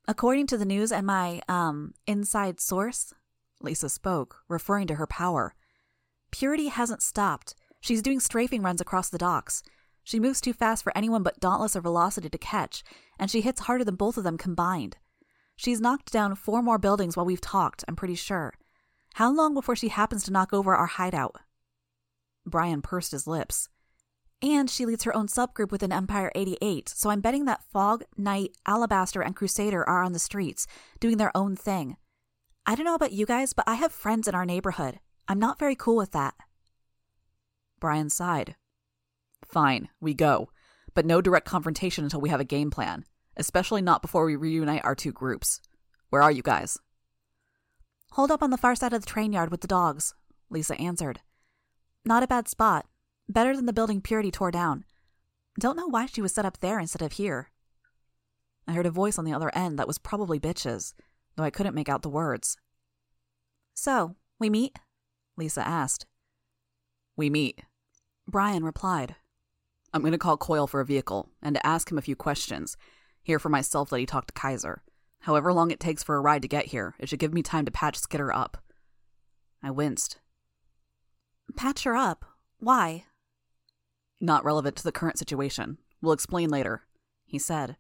According 0.07 0.47
to 0.47 0.57
the 0.57 0.65
news 0.65 0.91
and 0.91 1.07
my, 1.07 1.41
um, 1.47 1.93
inside 2.05 2.59
source, 2.59 3.13
Lisa 3.61 3.87
spoke, 3.89 4.37
referring 4.49 4.87
to 4.87 4.95
her 4.95 5.07
power, 5.07 5.55
Purity 6.33 6.69
hasn't 6.69 7.03
stopped. 7.03 7.53
She's 7.79 8.01
doing 8.01 8.19
strafing 8.19 8.63
runs 8.63 8.81
across 8.81 9.07
the 9.07 9.19
docks. 9.19 9.61
She 10.03 10.19
moves 10.19 10.41
too 10.41 10.51
fast 10.51 10.83
for 10.83 10.97
anyone 10.97 11.21
but 11.21 11.39
Dauntless 11.39 11.75
or 11.75 11.81
Velocity 11.81 12.27
to 12.27 12.37
catch, 12.39 12.83
and 13.19 13.29
she 13.29 13.41
hits 13.41 13.61
harder 13.61 13.83
than 13.83 13.95
both 13.95 14.17
of 14.17 14.23
them 14.23 14.37
combined. 14.37 14.97
She's 15.55 15.79
knocked 15.79 16.11
down 16.11 16.35
four 16.35 16.63
more 16.63 16.79
buildings 16.79 17.15
while 17.15 17.25
we've 17.25 17.39
talked, 17.39 17.85
I'm 17.87 17.95
pretty 17.95 18.15
sure. 18.15 18.55
How 19.13 19.31
long 19.31 19.53
before 19.53 19.75
she 19.75 19.89
happens 19.89 20.23
to 20.23 20.31
knock 20.31 20.51
over 20.53 20.73
our 20.73 20.87
hideout? 20.87 21.35
Brian 22.47 22.81
pursed 22.81 23.11
his 23.11 23.27
lips. 23.27 23.69
And 24.43 24.69
she 24.69 24.85
leads 24.85 25.05
her 25.05 25.15
own 25.15 25.27
subgroup 25.27 25.71
within 25.71 25.93
Empire 25.93 26.29
88, 26.35 26.89
so 26.89 27.09
I'm 27.09 27.21
betting 27.21 27.45
that 27.45 27.63
Fog, 27.71 28.03
Night, 28.17 28.57
Alabaster, 28.65 29.21
and 29.21 29.33
Crusader 29.33 29.87
are 29.87 30.03
on 30.03 30.11
the 30.11 30.19
streets, 30.19 30.67
doing 30.99 31.15
their 31.15 31.35
own 31.35 31.55
thing. 31.55 31.95
I 32.65 32.75
don't 32.75 32.85
know 32.85 32.93
about 32.93 33.13
you 33.13 33.25
guys, 33.25 33.53
but 33.53 33.63
I 33.69 33.75
have 33.75 33.93
friends 33.93 34.27
in 34.27 34.35
our 34.35 34.45
neighborhood. 34.45 34.99
I'm 35.29 35.39
not 35.39 35.59
very 35.59 35.77
cool 35.77 35.95
with 35.95 36.11
that. 36.11 36.33
Brian 37.79 38.09
sighed. 38.09 38.57
Fine, 39.45 39.87
we 40.01 40.13
go. 40.13 40.49
But 40.93 41.05
no 41.05 41.21
direct 41.21 41.47
confrontation 41.47 42.03
until 42.03 42.19
we 42.19 42.27
have 42.27 42.41
a 42.41 42.45
game 42.45 42.69
plan, 42.69 43.05
especially 43.37 43.81
not 43.81 44.01
before 44.01 44.25
we 44.25 44.35
reunite 44.35 44.83
our 44.83 44.93
two 44.93 45.13
groups. 45.13 45.61
Where 46.09 46.21
are 46.21 46.31
you 46.31 46.41
guys? 46.41 46.77
Hold 48.11 48.29
up 48.29 48.43
on 48.43 48.49
the 48.49 48.57
far 48.57 48.75
side 48.75 48.91
of 48.91 49.01
the 49.01 49.09
train 49.09 49.31
yard 49.31 49.51
with 49.51 49.61
the 49.61 49.67
dogs, 49.67 50.15
Lisa 50.49 50.75
answered. 50.75 51.21
Not 52.03 52.23
a 52.23 52.27
bad 52.27 52.49
spot. 52.49 52.85
Better 53.29 53.55
than 53.55 53.65
the 53.65 53.73
building 53.73 54.01
Purity 54.01 54.31
tore 54.31 54.51
down. 54.51 54.85
Don't 55.59 55.77
know 55.77 55.87
why 55.87 56.05
she 56.07 56.21
was 56.21 56.33
set 56.33 56.45
up 56.45 56.59
there 56.59 56.79
instead 56.79 57.01
of 57.01 57.13
here. 57.13 57.49
I 58.67 58.73
heard 58.73 58.85
a 58.85 58.91
voice 58.91 59.17
on 59.17 59.25
the 59.25 59.33
other 59.33 59.51
end 59.55 59.77
that 59.79 59.87
was 59.87 59.97
probably 59.97 60.39
Bitch's, 60.39 60.93
though 61.35 61.43
I 61.43 61.49
couldn't 61.49 61.75
make 61.75 61.89
out 61.89 62.01
the 62.01 62.09
words. 62.09 62.57
So, 63.73 64.15
we 64.39 64.49
meet? 64.49 64.77
Lisa 65.37 65.67
asked. 65.67 66.05
We 67.15 67.29
meet, 67.29 67.61
Brian 68.27 68.63
replied. 68.63 69.15
I'm 69.93 70.01
going 70.01 70.13
to 70.13 70.17
call 70.17 70.37
Coil 70.37 70.65
for 70.65 70.79
a 70.79 70.85
vehicle 70.85 71.29
and 71.41 71.55
to 71.55 71.65
ask 71.65 71.91
him 71.91 71.97
a 71.97 72.01
few 72.03 72.15
questions. 72.15 72.77
Hear 73.21 73.39
for 73.39 73.49
myself 73.49 73.89
that 73.89 73.99
he 73.99 74.05
talked 74.05 74.29
to 74.29 74.33
Kaiser. 74.33 74.83
However 75.21 75.53
long 75.53 75.71
it 75.71 75.79
takes 75.79 76.03
for 76.03 76.15
a 76.15 76.21
ride 76.21 76.41
to 76.41 76.47
get 76.47 76.67
here, 76.67 76.95
it 76.99 77.09
should 77.09 77.19
give 77.19 77.33
me 77.33 77.43
time 77.43 77.65
to 77.65 77.71
patch 77.71 77.97
Skitter 77.97 78.33
up. 78.33 78.57
I 79.61 79.71
winced. 79.71 80.17
Patch 81.55 81.83
her 81.83 81.95
up? 81.95 82.25
Why? 82.59 83.05
Not 84.23 84.45
relevant 84.45 84.77
to 84.77 84.83
the 84.85 84.93
current 84.93 85.19
situation. 85.19 85.79
We'll 86.01 86.13
explain 86.13 86.49
later, 86.49 86.83
he 87.25 87.37
said. 87.37 87.75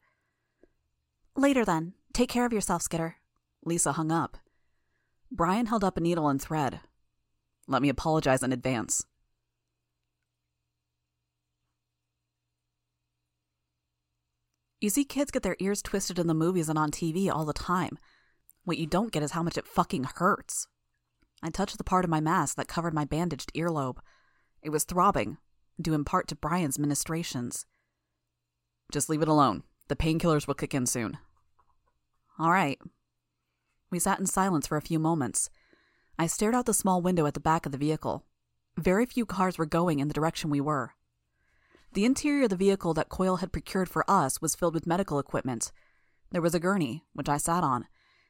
Later 1.37 1.63
then. 1.63 1.93
Take 2.11 2.27
care 2.27 2.45
of 2.45 2.51
yourself, 2.51 2.81
Skitter. 2.81 3.15
Lisa 3.63 3.93
hung 3.93 4.11
up. 4.11 4.37
Brian 5.31 5.67
held 5.67 5.85
up 5.85 5.95
a 5.95 6.01
needle 6.01 6.27
and 6.27 6.41
thread. 6.41 6.81
Let 7.65 7.81
me 7.81 7.87
apologize 7.87 8.43
in 8.43 8.51
advance. 8.51 9.05
You 14.81 14.89
see 14.89 15.05
kids 15.05 15.31
get 15.31 15.43
their 15.43 15.55
ears 15.59 15.81
twisted 15.81 16.19
in 16.19 16.27
the 16.27 16.33
movies 16.33 16.67
and 16.67 16.77
on 16.77 16.91
TV 16.91 17.31
all 17.31 17.45
the 17.45 17.53
time. 17.53 17.97
What 18.65 18.77
you 18.77 18.85
don't 18.85 19.13
get 19.13 19.23
is 19.23 19.31
how 19.31 19.43
much 19.43 19.57
it 19.57 19.65
fucking 19.65 20.03
hurts. 20.15 20.67
I 21.41 21.51
touched 21.51 21.77
the 21.77 21.85
part 21.85 22.03
of 22.03 22.11
my 22.11 22.19
mask 22.19 22.57
that 22.57 22.67
covered 22.67 22.93
my 22.93 23.05
bandaged 23.05 23.53
earlobe. 23.53 23.99
It 24.61 24.71
was 24.71 24.83
throbbing, 24.83 25.37
due 25.81 25.93
in 25.93 26.03
part 26.03 26.27
to 26.27 26.35
Brian's 26.35 26.79
ministrations. 26.79 27.65
Just 28.91 29.09
leave 29.09 29.21
it 29.21 29.27
alone. 29.27 29.63
The 29.87 29.95
painkillers 29.95 30.47
will 30.47 30.53
kick 30.53 30.73
in 30.73 30.85
soon. 30.85 31.17
All 32.39 32.51
right. 32.51 32.79
We 33.91 33.99
sat 33.99 34.19
in 34.19 34.25
silence 34.25 34.67
for 34.67 34.77
a 34.77 34.81
few 34.81 34.99
moments. 34.99 35.49
I 36.17 36.27
stared 36.27 36.55
out 36.55 36.65
the 36.65 36.73
small 36.73 37.01
window 37.01 37.25
at 37.25 37.33
the 37.33 37.39
back 37.39 37.65
of 37.65 37.71
the 37.71 37.77
vehicle. 37.77 38.25
Very 38.77 39.05
few 39.05 39.25
cars 39.25 39.57
were 39.57 39.65
going 39.65 39.99
in 39.99 40.07
the 40.07 40.13
direction 40.13 40.49
we 40.49 40.61
were. 40.61 40.93
The 41.93 42.05
interior 42.05 42.45
of 42.45 42.49
the 42.49 42.55
vehicle 42.55 42.95
that 42.95 43.09
Coil 43.09 43.37
had 43.37 43.51
procured 43.51 43.89
for 43.89 44.09
us 44.09 44.41
was 44.41 44.55
filled 44.55 44.73
with 44.73 44.87
medical 44.87 45.19
equipment. 45.19 45.71
There 46.31 46.41
was 46.41 46.55
a 46.55 46.59
gurney, 46.59 47.03
which 47.13 47.29
I 47.29 47.37
sat 47.37 47.63
on, 47.63 47.85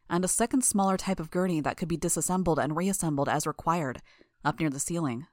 and 0.10 0.26
a 0.26 0.28
second 0.28 0.66
smaller 0.66 0.98
type 0.98 1.20
of 1.20 1.32
gurney 1.32 1.62
that 1.62 1.78
could 1.78 1.88
be 1.88 1.96
disassembled 1.96 2.60
and 2.60 2.76
reassembled 2.76 3.30
as 3.30 3.48
required, 3.48 4.02
up 4.44 4.60
near 4.60 4.70
the 4.70 4.80
ceiling. 4.80 5.28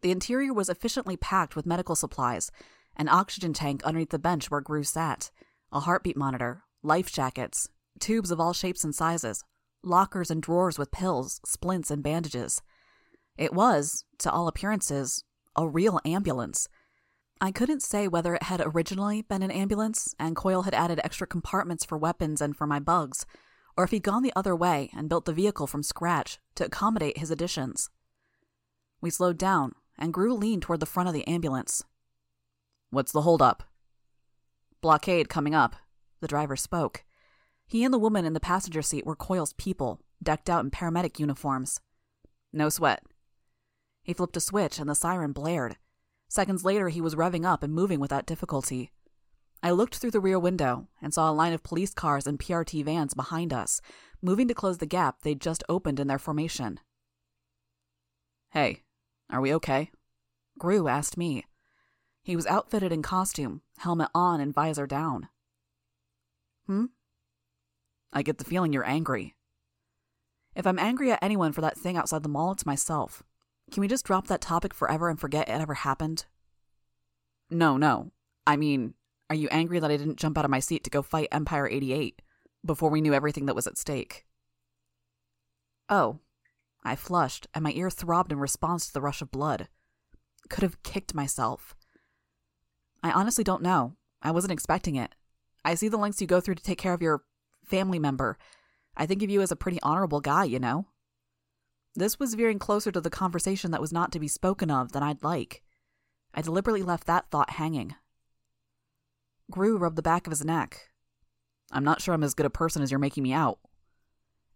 The 0.00 0.10
interior 0.10 0.52
was 0.52 0.68
efficiently 0.68 1.16
packed 1.16 1.56
with 1.56 1.66
medical 1.66 1.96
supplies, 1.96 2.50
an 2.96 3.08
oxygen 3.08 3.52
tank 3.52 3.82
underneath 3.84 4.10
the 4.10 4.18
bench 4.18 4.50
where 4.50 4.60
Grue 4.60 4.84
sat, 4.84 5.30
a 5.72 5.80
heartbeat 5.80 6.16
monitor, 6.16 6.62
life 6.82 7.12
jackets, 7.12 7.68
tubes 7.98 8.30
of 8.30 8.40
all 8.40 8.52
shapes 8.52 8.84
and 8.84 8.94
sizes, 8.94 9.44
lockers 9.82 10.30
and 10.30 10.42
drawers 10.42 10.78
with 10.78 10.90
pills, 10.90 11.40
splints, 11.44 11.90
and 11.90 12.02
bandages. 12.02 12.62
It 13.36 13.52
was, 13.52 14.04
to 14.18 14.30
all 14.30 14.48
appearances, 14.48 15.24
a 15.56 15.66
real 15.66 16.00
ambulance 16.04 16.68
I 17.40 17.52
couldn't 17.52 17.82
say 17.82 18.08
whether 18.08 18.34
it 18.34 18.42
had 18.44 18.60
originally 18.64 19.22
been 19.22 19.44
an 19.44 19.52
ambulance 19.52 20.12
and 20.18 20.34
Coil 20.34 20.62
had 20.62 20.74
added 20.74 21.00
extra 21.04 21.26
compartments 21.26 21.84
for 21.84 21.96
weapons 21.96 22.40
and 22.40 22.56
for 22.56 22.66
my 22.66 22.80
bugs, 22.80 23.26
or 23.76 23.84
if 23.84 23.92
he'd 23.92 24.02
gone 24.02 24.24
the 24.24 24.32
other 24.34 24.56
way 24.56 24.90
and 24.92 25.08
built 25.08 25.24
the 25.24 25.32
vehicle 25.32 25.68
from 25.68 25.84
scratch 25.84 26.40
to 26.56 26.64
accommodate 26.64 27.18
his 27.18 27.30
additions. 27.30 27.90
We 29.00 29.10
slowed 29.10 29.38
down, 29.38 29.76
and 29.98 30.12
Grue 30.12 30.34
leaned 30.34 30.62
toward 30.62 30.80
the 30.80 30.86
front 30.86 31.08
of 31.08 31.14
the 31.14 31.26
ambulance. 31.26 31.84
What's 32.90 33.12
the 33.12 33.22
holdup? 33.22 33.64
Blockade 34.80 35.28
coming 35.28 35.54
up, 35.54 35.76
the 36.20 36.28
driver 36.28 36.56
spoke. 36.56 37.04
He 37.66 37.84
and 37.84 37.92
the 37.92 37.98
woman 37.98 38.24
in 38.24 38.32
the 38.32 38.40
passenger 38.40 38.80
seat 38.80 39.04
were 39.04 39.16
Coil's 39.16 39.52
people, 39.54 40.00
decked 40.22 40.48
out 40.48 40.64
in 40.64 40.70
paramedic 40.70 41.18
uniforms. 41.18 41.80
No 42.52 42.68
sweat. 42.68 43.02
He 44.02 44.14
flipped 44.14 44.36
a 44.36 44.40
switch, 44.40 44.78
and 44.78 44.88
the 44.88 44.94
siren 44.94 45.32
blared. 45.32 45.76
Seconds 46.28 46.64
later, 46.64 46.88
he 46.88 47.00
was 47.00 47.14
revving 47.14 47.44
up 47.44 47.62
and 47.62 47.74
moving 47.74 48.00
without 48.00 48.26
difficulty. 48.26 48.92
I 49.62 49.70
looked 49.72 49.96
through 49.96 50.12
the 50.12 50.20
rear 50.20 50.38
window 50.38 50.88
and 51.02 51.12
saw 51.12 51.30
a 51.30 51.32
line 51.32 51.52
of 51.52 51.62
police 51.62 51.92
cars 51.92 52.26
and 52.26 52.38
PRT 52.38 52.84
vans 52.84 53.12
behind 53.12 53.52
us, 53.52 53.80
moving 54.22 54.46
to 54.48 54.54
close 54.54 54.78
the 54.78 54.86
gap 54.86 55.22
they'd 55.22 55.40
just 55.40 55.64
opened 55.68 55.98
in 55.98 56.06
their 56.06 56.18
formation. 56.18 56.80
Hey, 58.50 58.82
are 59.30 59.40
we 59.40 59.54
okay? 59.54 59.90
Grue 60.58 60.88
asked 60.88 61.16
me. 61.16 61.44
He 62.22 62.36
was 62.36 62.46
outfitted 62.46 62.92
in 62.92 63.02
costume, 63.02 63.62
helmet 63.78 64.10
on 64.14 64.40
and 64.40 64.52
visor 64.52 64.86
down. 64.86 65.28
Hmm? 66.66 66.86
I 68.12 68.22
get 68.22 68.38
the 68.38 68.44
feeling 68.44 68.72
you're 68.72 68.86
angry. 68.86 69.34
If 70.54 70.66
I'm 70.66 70.78
angry 70.78 71.12
at 71.12 71.22
anyone 71.22 71.52
for 71.52 71.60
that 71.60 71.78
thing 71.78 71.96
outside 71.96 72.22
the 72.22 72.28
mall, 72.28 72.52
it's 72.52 72.66
myself. 72.66 73.22
Can 73.70 73.80
we 73.80 73.88
just 73.88 74.04
drop 74.04 74.26
that 74.26 74.40
topic 74.40 74.74
forever 74.74 75.08
and 75.08 75.20
forget 75.20 75.48
it 75.48 75.52
ever 75.52 75.74
happened? 75.74 76.26
No, 77.50 77.76
no. 77.76 78.10
I 78.46 78.56
mean, 78.56 78.94
are 79.30 79.36
you 79.36 79.48
angry 79.50 79.78
that 79.78 79.90
I 79.90 79.96
didn't 79.96 80.18
jump 80.18 80.38
out 80.38 80.44
of 80.44 80.50
my 80.50 80.60
seat 80.60 80.84
to 80.84 80.90
go 80.90 81.02
fight 81.02 81.28
Empire 81.30 81.68
88 81.68 82.22
before 82.64 82.90
we 82.90 83.00
knew 83.00 83.14
everything 83.14 83.46
that 83.46 83.54
was 83.54 83.66
at 83.66 83.78
stake? 83.78 84.26
Oh. 85.88 86.18
I 86.88 86.96
flushed, 86.96 87.46
and 87.52 87.62
my 87.62 87.72
ear 87.72 87.90
throbbed 87.90 88.32
in 88.32 88.38
response 88.38 88.86
to 88.86 88.94
the 88.94 89.02
rush 89.02 89.20
of 89.20 89.30
blood. 89.30 89.68
Could 90.48 90.62
have 90.62 90.82
kicked 90.82 91.14
myself. 91.14 91.76
I 93.02 93.10
honestly 93.10 93.44
don't 93.44 93.62
know. 93.62 93.96
I 94.22 94.30
wasn't 94.30 94.54
expecting 94.54 94.96
it. 94.96 95.14
I 95.66 95.74
see 95.74 95.88
the 95.88 95.98
lengths 95.98 96.22
you 96.22 96.26
go 96.26 96.40
through 96.40 96.54
to 96.54 96.62
take 96.62 96.78
care 96.78 96.94
of 96.94 97.02
your 97.02 97.24
family 97.62 97.98
member. 97.98 98.38
I 98.96 99.04
think 99.04 99.22
of 99.22 99.28
you 99.28 99.42
as 99.42 99.52
a 99.52 99.56
pretty 99.56 99.78
honorable 99.82 100.22
guy, 100.22 100.44
you 100.44 100.58
know? 100.58 100.86
This 101.94 102.18
was 102.18 102.32
veering 102.32 102.58
closer 102.58 102.90
to 102.90 103.02
the 103.02 103.10
conversation 103.10 103.70
that 103.72 103.82
was 103.82 103.92
not 103.92 104.10
to 104.12 104.18
be 104.18 104.26
spoken 104.26 104.70
of 104.70 104.92
than 104.92 105.02
I'd 105.02 105.22
like. 105.22 105.62
I 106.32 106.40
deliberately 106.40 106.82
left 106.82 107.06
that 107.06 107.30
thought 107.30 107.50
hanging. 107.50 107.96
Grue 109.50 109.76
rubbed 109.76 109.96
the 109.96 110.02
back 110.02 110.26
of 110.26 110.30
his 110.30 110.42
neck. 110.42 110.88
I'm 111.70 111.84
not 111.84 112.00
sure 112.00 112.14
I'm 112.14 112.24
as 112.24 112.32
good 112.32 112.46
a 112.46 112.50
person 112.50 112.80
as 112.80 112.90
you're 112.90 112.98
making 112.98 113.24
me 113.24 113.34
out. 113.34 113.58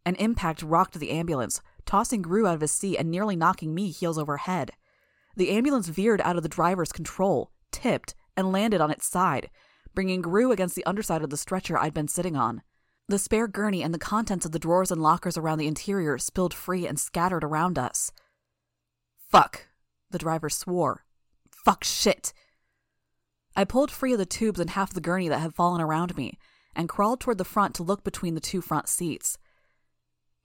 An 0.06 0.14
impact 0.14 0.62
rocked 0.62 0.98
the 0.98 1.10
ambulance, 1.10 1.60
tossing 1.86 2.22
Grue 2.22 2.46
out 2.46 2.54
of 2.54 2.60
his 2.60 2.72
seat 2.72 2.96
and 2.96 3.10
nearly 3.10 3.36
knocking 3.36 3.74
me 3.74 3.90
heels 3.90 4.18
over 4.18 4.38
head. 4.38 4.72
The 5.36 5.50
ambulance 5.50 5.88
veered 5.88 6.20
out 6.20 6.36
of 6.36 6.42
the 6.42 6.48
driver's 6.48 6.92
control, 6.92 7.50
tipped, 7.70 8.14
and 8.36 8.52
landed 8.52 8.80
on 8.80 8.90
its 8.90 9.06
side, 9.06 9.50
bringing 9.94 10.22
Grue 10.22 10.52
against 10.52 10.74
the 10.74 10.84
underside 10.86 11.22
of 11.22 11.30
the 11.30 11.36
stretcher 11.36 11.78
I'd 11.78 11.94
been 11.94 12.08
sitting 12.08 12.36
on. 12.36 12.62
The 13.08 13.18
spare 13.18 13.48
gurney 13.48 13.82
and 13.82 13.92
the 13.92 13.98
contents 13.98 14.46
of 14.46 14.52
the 14.52 14.58
drawers 14.58 14.90
and 14.90 15.02
lockers 15.02 15.36
around 15.36 15.58
the 15.58 15.66
interior 15.66 16.18
spilled 16.18 16.54
free 16.54 16.86
and 16.86 16.98
scattered 16.98 17.44
around 17.44 17.78
us. 17.78 18.12
Fuck, 19.30 19.68
the 20.10 20.18
driver 20.18 20.48
swore. 20.48 21.04
Fuck 21.50 21.84
shit. 21.84 22.32
I 23.54 23.64
pulled 23.64 23.90
free 23.90 24.12
of 24.12 24.18
the 24.18 24.26
tubes 24.26 24.60
and 24.60 24.70
half 24.70 24.94
the 24.94 25.00
gurney 25.00 25.28
that 25.28 25.40
had 25.40 25.54
fallen 25.54 25.80
around 25.80 26.16
me 26.16 26.38
and 26.74 26.88
crawled 26.88 27.20
toward 27.20 27.38
the 27.38 27.44
front 27.44 27.74
to 27.74 27.82
look 27.82 28.02
between 28.02 28.34
the 28.34 28.40
two 28.40 28.60
front 28.60 28.88
seats. 28.88 29.36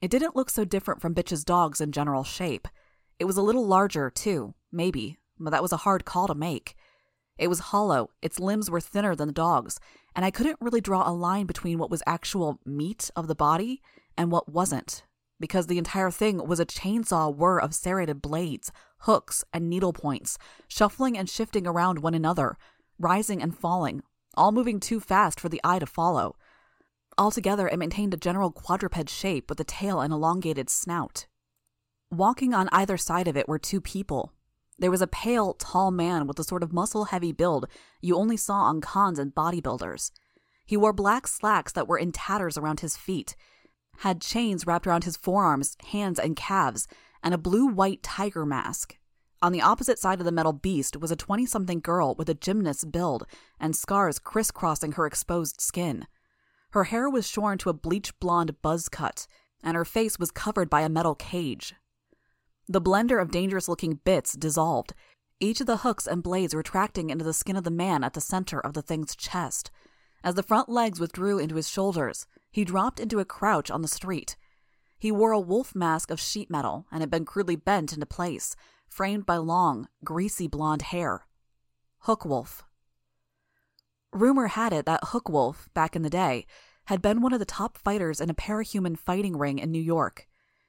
It 0.00 0.10
didn't 0.10 0.36
look 0.36 0.48
so 0.48 0.64
different 0.64 1.00
from 1.00 1.14
Bitch's 1.14 1.44
dog's 1.44 1.80
in 1.80 1.90
general 1.90 2.22
shape. 2.22 2.68
It 3.18 3.24
was 3.24 3.36
a 3.36 3.42
little 3.42 3.66
larger, 3.66 4.10
too, 4.10 4.54
maybe, 4.70 5.18
but 5.40 5.50
that 5.50 5.62
was 5.62 5.72
a 5.72 5.78
hard 5.78 6.04
call 6.04 6.28
to 6.28 6.34
make. 6.36 6.76
It 7.36 7.48
was 7.48 7.58
hollow, 7.58 8.10
its 8.22 8.38
limbs 8.38 8.70
were 8.70 8.80
thinner 8.80 9.16
than 9.16 9.28
the 9.28 9.32
dog's, 9.34 9.80
and 10.14 10.24
I 10.24 10.30
couldn't 10.30 10.60
really 10.60 10.80
draw 10.80 11.08
a 11.08 11.12
line 11.12 11.46
between 11.46 11.78
what 11.78 11.90
was 11.90 12.02
actual 12.06 12.60
meat 12.64 13.10
of 13.16 13.26
the 13.26 13.34
body 13.34 13.82
and 14.16 14.30
what 14.30 14.48
wasn't, 14.48 15.02
because 15.40 15.66
the 15.66 15.78
entire 15.78 16.12
thing 16.12 16.46
was 16.46 16.60
a 16.60 16.66
chainsaw 16.66 17.34
whir 17.34 17.58
of 17.58 17.74
serrated 17.74 18.22
blades, 18.22 18.70
hooks, 19.00 19.44
and 19.52 19.68
needle 19.68 19.92
points, 19.92 20.38
shuffling 20.68 21.18
and 21.18 21.28
shifting 21.28 21.66
around 21.66 22.00
one 22.00 22.14
another, 22.14 22.56
rising 23.00 23.42
and 23.42 23.56
falling, 23.56 24.02
all 24.34 24.52
moving 24.52 24.78
too 24.78 25.00
fast 25.00 25.40
for 25.40 25.48
the 25.48 25.60
eye 25.64 25.78
to 25.80 25.86
follow. 25.86 26.36
Altogether, 27.18 27.66
it 27.66 27.78
maintained 27.78 28.14
a 28.14 28.16
general 28.16 28.52
quadruped 28.52 29.10
shape 29.10 29.50
with 29.50 29.58
a 29.58 29.64
tail 29.64 30.00
and 30.00 30.12
elongated 30.12 30.70
snout. 30.70 31.26
Walking 32.12 32.54
on 32.54 32.68
either 32.70 32.96
side 32.96 33.26
of 33.26 33.36
it 33.36 33.48
were 33.48 33.58
two 33.58 33.80
people. 33.80 34.32
There 34.78 34.92
was 34.92 35.02
a 35.02 35.08
pale, 35.08 35.54
tall 35.54 35.90
man 35.90 36.28
with 36.28 36.36
the 36.36 36.44
sort 36.44 36.62
of 36.62 36.72
muscle 36.72 37.06
heavy 37.06 37.32
build 37.32 37.66
you 38.00 38.16
only 38.16 38.36
saw 38.36 38.62
on 38.62 38.80
cons 38.80 39.18
and 39.18 39.34
bodybuilders. 39.34 40.12
He 40.64 40.76
wore 40.76 40.92
black 40.92 41.26
slacks 41.26 41.72
that 41.72 41.88
were 41.88 41.98
in 41.98 42.12
tatters 42.12 42.56
around 42.56 42.80
his 42.80 42.96
feet, 42.96 43.34
had 43.98 44.20
chains 44.20 44.64
wrapped 44.64 44.86
around 44.86 45.02
his 45.02 45.16
forearms, 45.16 45.76
hands, 45.88 46.20
and 46.20 46.36
calves, 46.36 46.86
and 47.22 47.34
a 47.34 47.38
blue 47.38 47.66
white 47.66 48.02
tiger 48.04 48.46
mask. 48.46 48.96
On 49.42 49.50
the 49.50 49.62
opposite 49.62 49.98
side 49.98 50.20
of 50.20 50.24
the 50.24 50.32
metal 50.32 50.52
beast 50.52 50.96
was 50.96 51.10
a 51.10 51.16
20 51.16 51.46
something 51.46 51.80
girl 51.80 52.14
with 52.14 52.28
a 52.28 52.34
gymnast's 52.34 52.84
build 52.84 53.26
and 53.58 53.74
scars 53.74 54.20
crisscrossing 54.20 54.92
her 54.92 55.06
exposed 55.06 55.60
skin. 55.60 56.06
Her 56.70 56.84
hair 56.84 57.08
was 57.08 57.28
shorn 57.28 57.58
to 57.58 57.70
a 57.70 57.74
bleach 57.74 58.18
blonde 58.20 58.60
buzz 58.62 58.88
cut, 58.88 59.26
and 59.62 59.76
her 59.76 59.84
face 59.84 60.18
was 60.18 60.30
covered 60.30 60.68
by 60.68 60.82
a 60.82 60.88
metal 60.88 61.14
cage. 61.14 61.74
The 62.68 62.80
blender 62.80 63.20
of 63.20 63.30
dangerous 63.30 63.68
looking 63.68 64.00
bits 64.04 64.34
dissolved, 64.34 64.94
each 65.40 65.60
of 65.60 65.66
the 65.66 65.78
hooks 65.78 66.06
and 66.06 66.22
blades 66.22 66.54
retracting 66.54 67.10
into 67.10 67.24
the 67.24 67.32
skin 67.32 67.56
of 67.56 67.64
the 67.64 67.70
man 67.70 68.04
at 68.04 68.12
the 68.14 68.20
center 68.20 68.60
of 68.60 68.74
the 68.74 68.82
thing's 68.82 69.16
chest. 69.16 69.70
As 70.22 70.34
the 70.34 70.42
front 70.42 70.68
legs 70.68 70.98
withdrew 70.98 71.38
into 71.38 71.54
his 71.54 71.68
shoulders, 71.68 72.26
he 72.50 72.64
dropped 72.64 72.98
into 72.98 73.20
a 73.20 73.24
crouch 73.24 73.70
on 73.70 73.82
the 73.82 73.88
street. 73.88 74.36
He 74.98 75.12
wore 75.12 75.32
a 75.32 75.40
wolf 75.40 75.74
mask 75.74 76.10
of 76.10 76.20
sheet 76.20 76.50
metal 76.50 76.86
and 76.90 77.00
had 77.00 77.10
been 77.10 77.24
crudely 77.24 77.56
bent 77.56 77.92
into 77.92 78.04
place, 78.04 78.56
framed 78.88 79.24
by 79.24 79.36
long, 79.36 79.88
greasy 80.02 80.48
blonde 80.48 80.82
hair. 80.82 81.26
Hookwolf. 82.06 82.62
Rumor 84.12 84.48
had 84.48 84.72
it 84.72 84.86
that 84.86 85.04
Hookwolf, 85.04 85.68
back 85.74 85.94
in 85.94 86.02
the 86.02 86.10
day, 86.10 86.46
had 86.86 87.02
been 87.02 87.20
one 87.20 87.32
of 87.32 87.38
the 87.38 87.44
top 87.44 87.76
fighters 87.76 88.20
in 88.20 88.30
a 88.30 88.34
parahuman 88.34 88.98
fighting 88.98 89.36
ring 89.36 89.58
in 89.58 89.70
New 89.70 89.82
York. 89.82 90.26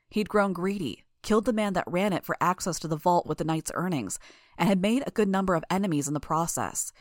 He'd 0.10 0.28
grown 0.28 0.54
greedy, 0.54 1.06
killed 1.22 1.46
the 1.46 1.54
man 1.54 1.74
that 1.74 1.86
ran 1.88 2.14
it 2.14 2.26
for 2.26 2.36
access 2.42 2.80
to 2.80 2.88
the 2.88 2.98
vault 2.98 3.26
with 3.26 3.38
the 3.38 3.46
night's 3.46 3.72
earnings, 3.74 4.20
and 4.58 4.68
had 4.68 4.82
made 4.82 5.04
a 5.06 5.12
good 5.12 5.30
number 5.30 5.56
of 5.56 5.64
enemies 5.70 6.08
in 6.08 6.14
the 6.14 6.20
process. 6.20 6.92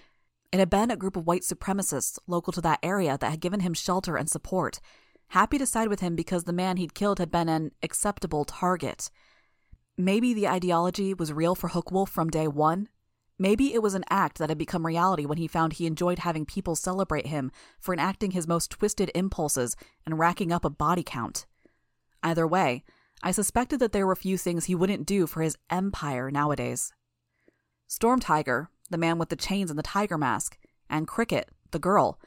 It 0.53 0.61
had 0.61 0.71
been 0.71 0.91
a 0.91 0.97
group 0.97 1.17
of 1.17 1.27
white 1.27 1.43
supremacists 1.43 2.19
local 2.27 2.53
to 2.53 2.61
that 2.63 2.79
area 2.83 3.19
that 3.19 3.31
had 3.31 3.41
given 3.41 3.61
him 3.61 3.75
shelter 3.75 4.17
and 4.17 4.31
support, 4.31 4.81
happy 5.29 5.59
to 5.59 5.67
side 5.67 5.89
with 5.89 6.01
him 6.01 6.15
because 6.15 6.45
the 6.45 6.53
man 6.53 6.77
he'd 6.77 6.95
killed 6.95 7.19
had 7.19 7.31
been 7.31 7.49
an 7.49 7.73
acceptable 7.83 8.45
target. 8.45 9.11
Maybe 9.97 10.33
the 10.33 10.49
ideology 10.49 11.13
was 11.13 11.33
real 11.33 11.55
for 11.55 11.71
Hookwolf 11.71 12.09
from 12.09 12.31
day 12.31 12.47
one. 12.47 12.89
Maybe 13.39 13.73
it 13.73 13.83
was 13.83 13.95
an 13.95 14.05
act 14.11 14.39
that 14.39 14.49
had 14.49 14.59
become 14.59 14.85
reality 14.85 15.25
when 15.25 15.39
he 15.39 15.47
found 15.47 15.75
he 15.75 15.87
enjoyed 15.87 16.21
having 16.21 16.45
people 16.45 16.75
celebrate 16.75 17.29
him 17.29 17.53
for 17.79 17.93
enacting 17.93 18.33
his 18.33 18.49
most 18.49 18.71
twisted 18.71 19.13
impulses 19.15 19.77
and 20.05 20.19
racking 20.19 20.51
up 20.51 20.65
a 20.65 20.71
body 20.71 21.05
count. 21.05 21.47
Either 22.23 22.47
way, 22.47 22.83
I 23.23 23.31
suspected 23.31 23.79
that 23.81 23.93
there 23.93 24.07
were 24.07 24.17
few 24.17 24.37
things 24.37 24.65
he 24.65 24.75
wouldn't 24.75 25.07
do 25.07 25.27
for 25.27 25.43
his 25.43 25.57
empire 25.71 26.31
nowadays. 26.31 26.93
Storm 27.87 28.19
Tiger, 28.19 28.71
the 28.91 28.99
man 28.99 29.19
with 29.19 29.29
the 29.29 29.37
chains 29.37 29.71
and 29.71 29.79
the 29.79 29.85
tiger 29.85 30.19
mask, 30.19 30.59
and 30.91 31.07
Cricket, 31.07 31.51
the 31.71 31.79
girl, 31.79 32.19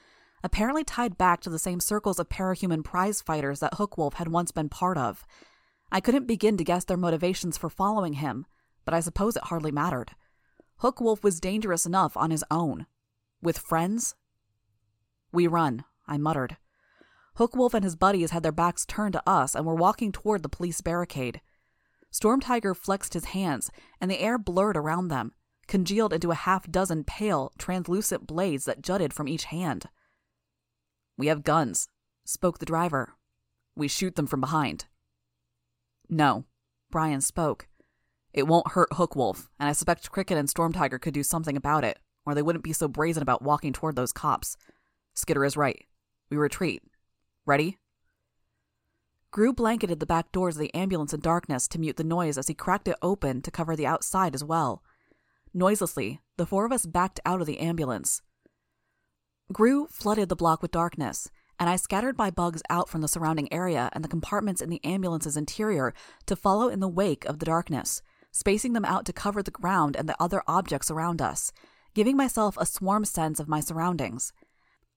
apparently 0.43 0.83
tied 0.83 1.17
back 1.17 1.41
to 1.41 1.49
the 1.49 1.59
same 1.59 1.79
circles 1.79 2.19
of 2.19 2.29
parahuman 2.29 2.83
prize 2.83 3.21
fighters 3.21 3.59
that 3.59 3.73
Hookwolf 3.73 4.15
had 4.15 4.29
once 4.29 4.51
been 4.51 4.69
part 4.69 4.97
of. 4.97 5.25
I 5.91 5.99
couldn't 5.99 6.25
begin 6.25 6.57
to 6.57 6.63
guess 6.63 6.85
their 6.85 6.97
motivations 6.97 7.57
for 7.57 7.69
following 7.69 8.13
him, 8.13 8.45
but 8.85 8.93
I 8.93 9.01
suppose 9.01 9.35
it 9.35 9.43
hardly 9.45 9.71
mattered. 9.71 10.11
Hookwolf 10.81 11.23
was 11.23 11.39
dangerous 11.39 11.85
enough 11.85 12.17
on 12.17 12.31
his 12.31 12.43
own. 12.49 12.87
With 13.41 13.57
friends? 13.57 14.15
We 15.31 15.45
run, 15.45 15.83
I 16.07 16.17
muttered. 16.17 16.57
Hookwolf 17.37 17.73
and 17.73 17.83
his 17.83 17.95
buddies 17.95 18.31
had 18.31 18.43
their 18.43 18.51
backs 18.51 18.85
turned 18.85 19.13
to 19.13 19.29
us 19.29 19.55
and 19.55 19.65
were 19.65 19.75
walking 19.75 20.11
toward 20.11 20.43
the 20.43 20.49
police 20.49 20.81
barricade. 20.81 21.39
Storm 22.09 22.41
Tiger 22.41 22.73
flexed 22.73 23.13
his 23.13 23.25
hands, 23.25 23.71
and 24.01 24.11
the 24.11 24.19
air 24.19 24.37
blurred 24.37 24.75
around 24.75 25.07
them, 25.07 25.33
congealed 25.67 26.11
into 26.11 26.31
a 26.31 26.35
half 26.35 26.69
dozen 26.69 27.03
pale, 27.03 27.53
translucent 27.57 28.27
blades 28.27 28.65
that 28.65 28.81
jutted 28.81 29.13
from 29.13 29.27
each 29.27 29.45
hand. 29.45 29.85
We 31.17 31.27
have 31.27 31.43
guns, 31.43 31.87
spoke 32.25 32.59
the 32.59 32.65
driver. 32.65 33.13
We 33.75 33.87
shoot 33.87 34.15
them 34.15 34.27
from 34.27 34.41
behind. 34.41 34.85
No, 36.09 36.45
Brian 36.89 37.21
spoke. 37.21 37.67
It 38.33 38.47
won't 38.47 38.71
hurt 38.71 38.91
Hookwolf, 38.91 39.47
and 39.59 39.69
I 39.69 39.73
suspect 39.73 40.11
Cricket 40.11 40.37
and 40.37 40.49
Storm 40.49 40.71
Tiger 40.71 40.97
could 40.97 41.13
do 41.13 41.23
something 41.23 41.57
about 41.57 41.83
it, 41.83 41.99
or 42.25 42.33
they 42.33 42.41
wouldn't 42.41 42.63
be 42.63 42.73
so 42.73 42.87
brazen 42.87 43.21
about 43.21 43.41
walking 43.41 43.73
toward 43.73 43.95
those 43.95 44.13
cops. 44.13 44.55
Skitter 45.13 45.43
is 45.43 45.57
right. 45.57 45.85
We 46.29 46.37
retreat. 46.37 46.83
Ready? 47.45 47.77
Grue 49.31 49.53
blanketed 49.53 49.99
the 49.99 50.05
back 50.05 50.31
doors 50.31 50.55
of 50.55 50.61
the 50.61 50.73
ambulance 50.73 51.13
in 51.13 51.19
darkness 51.19 51.67
to 51.69 51.79
mute 51.79 51.97
the 51.97 52.03
noise 52.03 52.37
as 52.37 52.47
he 52.47 52.53
cracked 52.53 52.87
it 52.87 52.97
open 53.01 53.41
to 53.41 53.51
cover 53.51 53.75
the 53.75 53.87
outside 53.87 54.35
as 54.35 54.43
well. 54.43 54.83
Noiselessly, 55.53 56.21
the 56.37 56.45
four 56.45 56.65
of 56.65 56.71
us 56.71 56.85
backed 56.85 57.19
out 57.25 57.41
of 57.41 57.47
the 57.47 57.59
ambulance. 57.59 58.21
Grue 59.51 59.87
flooded 59.87 60.29
the 60.29 60.35
block 60.35 60.61
with 60.61 60.71
darkness, 60.71 61.29
and 61.59 61.69
I 61.69 61.75
scattered 61.75 62.17
my 62.17 62.29
bugs 62.29 62.61
out 62.69 62.89
from 62.89 63.01
the 63.01 63.07
surrounding 63.07 63.51
area 63.51 63.89
and 63.93 64.03
the 64.03 64.09
compartments 64.09 64.61
in 64.61 64.69
the 64.69 64.83
ambulance's 64.83 65.37
interior 65.37 65.93
to 66.25 66.35
follow 66.35 66.69
in 66.69 66.79
the 66.79 66.87
wake 66.87 67.25
of 67.25 67.39
the 67.39 67.45
darkness, 67.45 68.01
spacing 68.31 68.73
them 68.73 68.85
out 68.85 69.05
to 69.05 69.13
cover 69.13 69.43
the 69.43 69.51
ground 69.51 69.95
and 69.95 70.07
the 70.07 70.21
other 70.21 70.41
objects 70.47 70.89
around 70.89 71.21
us, 71.21 71.51
giving 71.93 72.15
myself 72.15 72.57
a 72.57 72.65
swarm 72.65 73.05
sense 73.05 73.39
of 73.39 73.47
my 73.47 73.59
surroundings. 73.59 74.33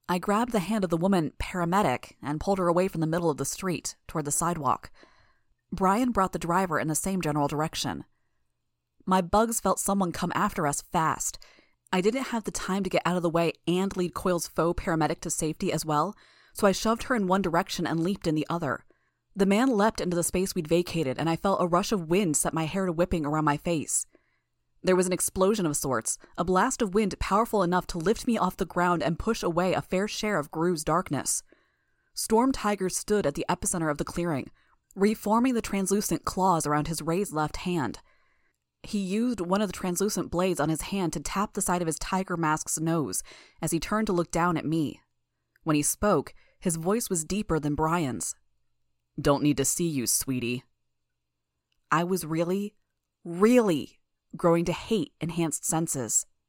I 0.08 0.18
grabbed 0.18 0.52
the 0.52 0.60
hand 0.60 0.84
of 0.84 0.90
the 0.90 0.96
woman 0.96 1.32
paramedic 1.38 2.16
and 2.22 2.40
pulled 2.40 2.58
her 2.58 2.68
away 2.68 2.88
from 2.88 3.00
the 3.00 3.06
middle 3.06 3.30
of 3.30 3.38
the 3.38 3.44
street 3.44 3.96
toward 4.06 4.26
the 4.26 4.30
sidewalk. 4.30 4.90
Brian 5.72 6.12
brought 6.12 6.32
the 6.32 6.38
driver 6.38 6.78
in 6.78 6.88
the 6.88 6.94
same 6.94 7.20
general 7.20 7.48
direction. 7.48 8.04
My 9.06 9.20
bugs 9.20 9.60
felt 9.60 9.80
someone 9.80 10.12
come 10.12 10.32
after 10.34 10.66
us 10.66 10.82
fast. 10.82 11.38
I 11.92 12.00
didn't 12.00 12.24
have 12.24 12.44
the 12.44 12.50
time 12.50 12.82
to 12.84 12.90
get 12.90 13.02
out 13.04 13.16
of 13.16 13.22
the 13.22 13.30
way 13.30 13.52
and 13.66 13.96
lead 13.96 14.14
Coil's 14.14 14.46
faux 14.46 14.82
paramedic 14.82 15.20
to 15.20 15.30
safety 15.30 15.72
as 15.72 15.84
well, 15.84 16.14
so 16.52 16.66
I 16.66 16.72
shoved 16.72 17.04
her 17.04 17.14
in 17.14 17.26
one 17.26 17.42
direction 17.42 17.86
and 17.86 18.00
leaped 18.00 18.26
in 18.26 18.34
the 18.34 18.46
other. 18.48 18.84
The 19.36 19.46
man 19.46 19.68
leapt 19.68 20.00
into 20.00 20.14
the 20.14 20.22
space 20.22 20.54
we'd 20.54 20.68
vacated, 20.68 21.18
and 21.18 21.28
I 21.28 21.34
felt 21.34 21.60
a 21.60 21.66
rush 21.66 21.90
of 21.90 22.08
wind 22.08 22.36
set 22.36 22.54
my 22.54 22.66
hair 22.66 22.86
to 22.86 22.92
whipping 22.92 23.26
around 23.26 23.44
my 23.44 23.56
face. 23.56 24.06
There 24.82 24.94
was 24.94 25.06
an 25.06 25.12
explosion 25.12 25.66
of 25.66 25.76
sorts, 25.76 26.18
a 26.38 26.44
blast 26.44 26.82
of 26.82 26.94
wind 26.94 27.18
powerful 27.18 27.62
enough 27.62 27.86
to 27.88 27.98
lift 27.98 28.26
me 28.26 28.38
off 28.38 28.56
the 28.56 28.64
ground 28.64 29.02
and 29.02 29.18
push 29.18 29.42
away 29.42 29.72
a 29.72 29.82
fair 29.82 30.06
share 30.06 30.38
of 30.38 30.50
Grue's 30.50 30.84
darkness. 30.84 31.42
Storm 32.14 32.52
Tiger 32.52 32.88
stood 32.88 33.26
at 33.26 33.34
the 33.34 33.46
epicenter 33.48 33.90
of 33.90 33.98
the 33.98 34.04
clearing, 34.04 34.50
reforming 34.94 35.54
the 35.54 35.62
translucent 35.62 36.24
claws 36.24 36.64
around 36.64 36.86
his 36.86 37.02
raised 37.02 37.32
left 37.32 37.56
hand. 37.58 37.98
He 38.84 38.98
used 38.98 39.40
one 39.40 39.62
of 39.62 39.68
the 39.68 39.72
translucent 39.72 40.30
blades 40.30 40.60
on 40.60 40.68
his 40.68 40.82
hand 40.82 41.12
to 41.14 41.20
tap 41.20 41.54
the 41.54 41.62
side 41.62 41.80
of 41.80 41.86
his 41.86 41.98
tiger 41.98 42.36
mask's 42.36 42.78
nose 42.78 43.22
as 43.60 43.72
he 43.72 43.80
turned 43.80 44.06
to 44.06 44.12
look 44.12 44.30
down 44.30 44.56
at 44.56 44.66
me. 44.66 45.00
When 45.64 45.74
he 45.74 45.82
spoke, 45.82 46.34
his 46.60 46.76
voice 46.76 47.10
was 47.10 47.24
deeper 47.24 47.58
than 47.58 47.74
Brian's. 47.74 48.36
Don't 49.20 49.42
need 49.42 49.56
to 49.58 49.64
see 49.64 49.86
you, 49.86 50.06
sweetie. 50.06 50.64
I 51.90 52.02
was 52.02 52.26
really, 52.26 52.74
really 53.24 54.00
growing 54.36 54.64
to 54.64 54.72
hate 54.72 55.12
enhanced 55.20 55.64
senses. 55.64 56.26